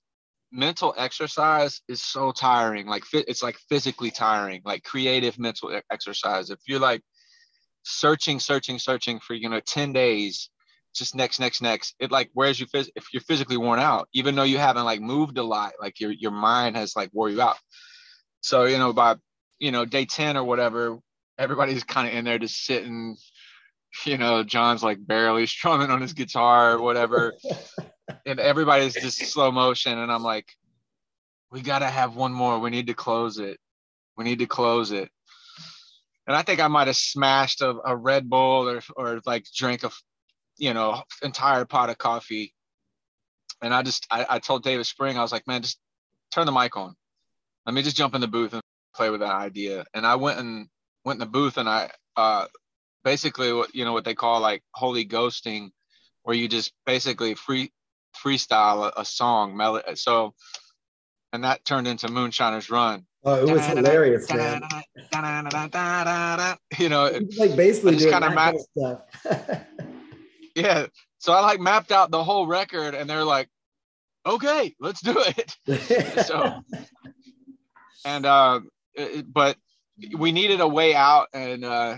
mental 0.52 0.94
exercise 0.98 1.82
is 1.88 2.04
so 2.04 2.32
tiring 2.32 2.88
like 2.88 3.04
it's 3.14 3.44
like 3.44 3.56
physically 3.70 4.10
tiring 4.10 4.62
like 4.66 4.84
creative 4.84 5.38
mental 5.38 5.80
exercise 5.92 6.50
if 6.50 6.58
you're 6.66 6.80
like 6.80 7.04
searching 7.84 8.40
searching 8.40 8.80
searching 8.80 9.20
for 9.20 9.36
you 9.36 9.48
know 9.48 9.60
10 9.60 9.94
days 9.94 10.50
just 10.94 11.16
next 11.16 11.40
next 11.40 11.62
next. 11.62 11.96
It 12.00 12.12
like 12.12 12.30
whereas 12.34 12.60
you 12.60 12.66
phys- 12.66 12.90
if 12.96 13.08
you're 13.14 13.22
physically 13.22 13.58
worn 13.58 13.80
out 13.80 14.08
even 14.14 14.36
though 14.36 14.44
you 14.44 14.58
haven't 14.58 14.86
like 14.86 15.02
moved 15.02 15.38
a 15.38 15.44
lot 15.44 15.74
like 15.82 16.00
your 16.00 16.12
your 16.12 16.32
mind 16.32 16.76
has 16.76 16.96
like 16.96 17.10
wore 17.14 17.30
you 17.30 17.42
out. 17.42 17.58
So 18.42 18.66
you 18.66 18.78
know 18.78 18.94
by 18.94 19.16
you 19.60 19.72
know 19.72 19.86
day 19.86 20.06
10 20.06 20.38
or 20.38 20.44
whatever 20.44 20.98
everybody's 21.38 21.84
kind 21.84 22.08
of 22.08 22.14
in 22.14 22.26
there 22.26 22.40
just 22.40 22.66
sitting 22.66 23.16
you 24.06 24.18
know 24.18 24.44
john's 24.44 24.84
like 24.84 25.06
barely 25.06 25.46
strumming 25.48 25.90
on 25.90 26.02
his 26.02 26.14
guitar 26.14 26.74
or 26.74 26.82
whatever. 26.82 27.34
And 28.26 28.40
everybody's 28.40 28.96
just 28.96 29.20
slow 29.28 29.52
motion 29.52 29.98
and 30.00 30.12
i'm 30.12 30.24
like 30.24 30.48
we 31.52 31.62
got 31.62 31.80
to 31.80 31.88
have 31.88 32.16
one 32.16 32.32
more. 32.32 32.60
We 32.60 32.70
need 32.70 32.88
to 32.88 32.94
close 32.94 33.40
it. 33.40 33.60
We 34.18 34.24
need 34.24 34.40
to 34.40 34.46
close 34.46 34.92
it. 34.92 35.10
And 36.28 36.36
i 36.36 36.44
think 36.44 36.60
i 36.60 36.68
might 36.68 36.88
have 36.88 36.96
smashed 36.96 37.62
a, 37.62 37.76
a 37.84 37.96
red 37.96 38.30
bull 38.30 38.70
or, 38.70 38.82
or 38.96 39.20
like 39.26 39.46
drank 39.56 39.84
a 39.84 39.90
you 40.60 40.74
know 40.74 41.02
entire 41.22 41.66
pot 41.66 41.90
of 41.90 41.98
coffee 41.98 42.54
and 43.62 43.74
i 43.74 43.82
just 43.82 44.06
I, 44.12 44.26
I 44.30 44.40
told 44.40 44.64
david 44.64 44.86
Spreng 44.86 45.16
i 45.16 45.22
was 45.22 45.32
like 45.32 45.48
man 45.48 45.62
just 45.62 45.80
turn 46.32 46.46
the 46.46 46.52
mic 46.52 46.78
on 46.78 46.96
let 47.66 47.74
me 47.74 47.82
just 47.82 47.98
jump 47.98 48.16
in 48.16 48.22
the 48.22 48.28
booth 48.28 48.54
and 48.54 48.62
play 48.96 49.10
with 49.10 49.22
that 49.22 49.34
idea 49.34 49.86
and 49.94 50.06
i 50.06 50.16
went 50.16 50.40
and 50.40 50.68
went 51.06 51.16
in 51.18 51.22
the 51.22 51.26
booth 51.32 51.58
and 51.58 51.68
i 51.68 51.90
uh 52.16 52.46
basically 53.04 53.52
what 53.54 53.74
you 53.74 53.86
know 53.86 53.94
what 53.94 54.06
they 54.06 54.14
call 54.14 54.40
like 54.40 54.62
holy 54.74 55.06
ghosting 55.06 55.72
where 56.24 56.36
you 56.36 56.48
just 56.48 56.74
basically 56.86 57.34
free 57.34 57.72
freestyle 58.16 58.92
a, 58.96 59.02
a 59.02 59.06
song 59.06 59.56
melody. 59.56 59.96
So, 59.96 60.34
and 61.34 61.44
that 61.44 61.64
turned 61.66 61.88
into 61.88 62.08
Moonshiner's 62.08 62.70
Run. 62.70 63.06
Oh, 63.24 63.36
it 63.36 63.52
was 63.52 63.66
hilarious, 63.66 64.32
man. 64.32 64.62
You 66.78 66.90
know, 66.90 67.12
like 67.38 67.56
basically 67.56 67.96
just 67.96 68.10
kind 68.10 68.24
of 68.24 68.62
stuff. 68.78 69.02
yeah. 70.62 70.88
So 71.18 71.34
I 71.34 71.42
like 71.42 71.60
mapped 71.60 71.92
out 71.92 72.12
the 72.12 72.24
whole 72.24 72.48
record, 72.48 72.96
and 72.96 73.10
they're 73.10 73.24
like, 73.24 73.50
"Okay, 74.26 74.76
let's 74.80 75.02
do 75.02 75.16
it." 75.18 76.26
so, 76.26 76.62
and 78.06 78.26
uh, 78.26 78.62
but 79.26 79.58
we 80.18 80.32
needed 80.32 80.62
a 80.62 80.68
way 80.68 80.96
out, 80.96 81.28
and 81.34 81.66
uh, 81.66 81.98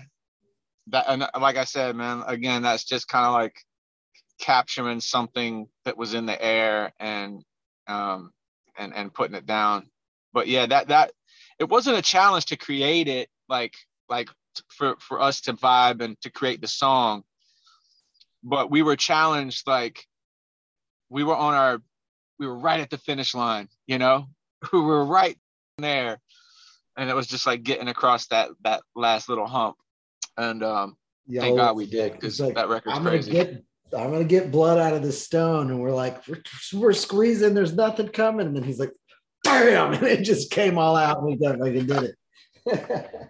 that, 0.88 1.06
and 1.08 1.28
like 1.40 1.58
I 1.58 1.66
said, 1.66 1.96
man, 1.96 2.24
again, 2.26 2.64
that's 2.64 2.84
just 2.84 3.08
kind 3.08 3.26
of 3.26 3.34
like 3.34 3.56
capturing 4.40 5.00
something 5.00 5.68
that 5.86 5.98
was 5.98 6.14
in 6.14 6.26
the 6.26 6.44
air 6.44 6.92
and 7.00 7.44
um, 7.88 8.32
and 8.78 8.94
and 8.94 9.14
putting 9.14 9.36
it 9.36 9.46
down. 9.46 9.88
But 10.34 10.48
yeah, 10.48 10.66
that 10.66 10.88
that 10.88 11.12
it 11.60 11.70
wasn't 11.70 11.98
a 11.98 12.02
challenge 12.02 12.46
to 12.46 12.58
create 12.58 13.08
it 13.08 13.30
like 13.48 13.76
like 14.10 14.30
for 14.70 14.96
for 15.00 15.22
us 15.22 15.42
to 15.42 15.54
vibe 15.54 16.02
and 16.02 16.20
to 16.22 16.30
create 16.30 16.62
the 16.62 16.68
song. 16.68 17.24
But 18.44 18.72
we 18.72 18.82
were 18.82 18.96
challenged 18.96 19.68
like 19.68 20.06
we 21.10 21.24
were 21.24 21.36
on 21.36 21.54
our 21.54 21.82
we 22.40 22.48
were 22.48 22.58
right 22.58 22.80
at 22.80 22.90
the 22.90 22.98
finish 22.98 23.36
line, 23.36 23.70
you 23.88 23.98
know? 23.98 24.28
We 24.74 24.80
were 24.80 25.06
right 25.06 25.38
there. 25.80 26.20
And 26.96 27.10
it 27.10 27.16
was 27.16 27.26
just 27.28 27.48
like 27.48 27.64
getting 27.64 27.88
across 27.88 28.28
that 28.28 28.50
that 28.64 28.82
last 28.96 29.30
little 29.30 29.48
hump. 29.48 29.78
And 30.38 30.64
um 30.64 30.98
Yo, 31.28 31.42
thank 31.42 31.58
God 31.58 31.76
we 31.76 31.86
did 31.86 32.14
because 32.14 32.40
like, 32.40 32.56
that 32.56 32.70
record's 32.70 32.98
I'm 32.98 33.04
crazy. 33.04 33.32
Gonna 33.32 33.46
get 33.46 33.64
I'm 33.98 34.12
gonna 34.12 34.24
get 34.24 34.52
blood 34.52 34.78
out 34.78 34.94
of 34.94 35.04
the 35.04 35.12
stone, 35.12 35.70
and 35.70 35.82
we're 35.82 35.94
like, 35.94 36.26
we're, 36.28 36.42
we're 36.74 36.94
squeezing, 36.94 37.54
there's 37.54 37.74
nothing 37.74 38.08
coming, 38.08 38.48
and 38.48 38.56
then 38.56 38.64
he's 38.64 38.80
like, 38.80 38.94
bam, 39.44 39.94
and 39.94 40.04
it 40.04 40.24
just 40.24 40.52
came 40.52 40.78
all 40.78 40.96
out, 40.96 41.18
and 41.18 41.28
we 41.28 41.38
fucking 41.38 41.88
did 41.88 42.16
it. 42.66 43.30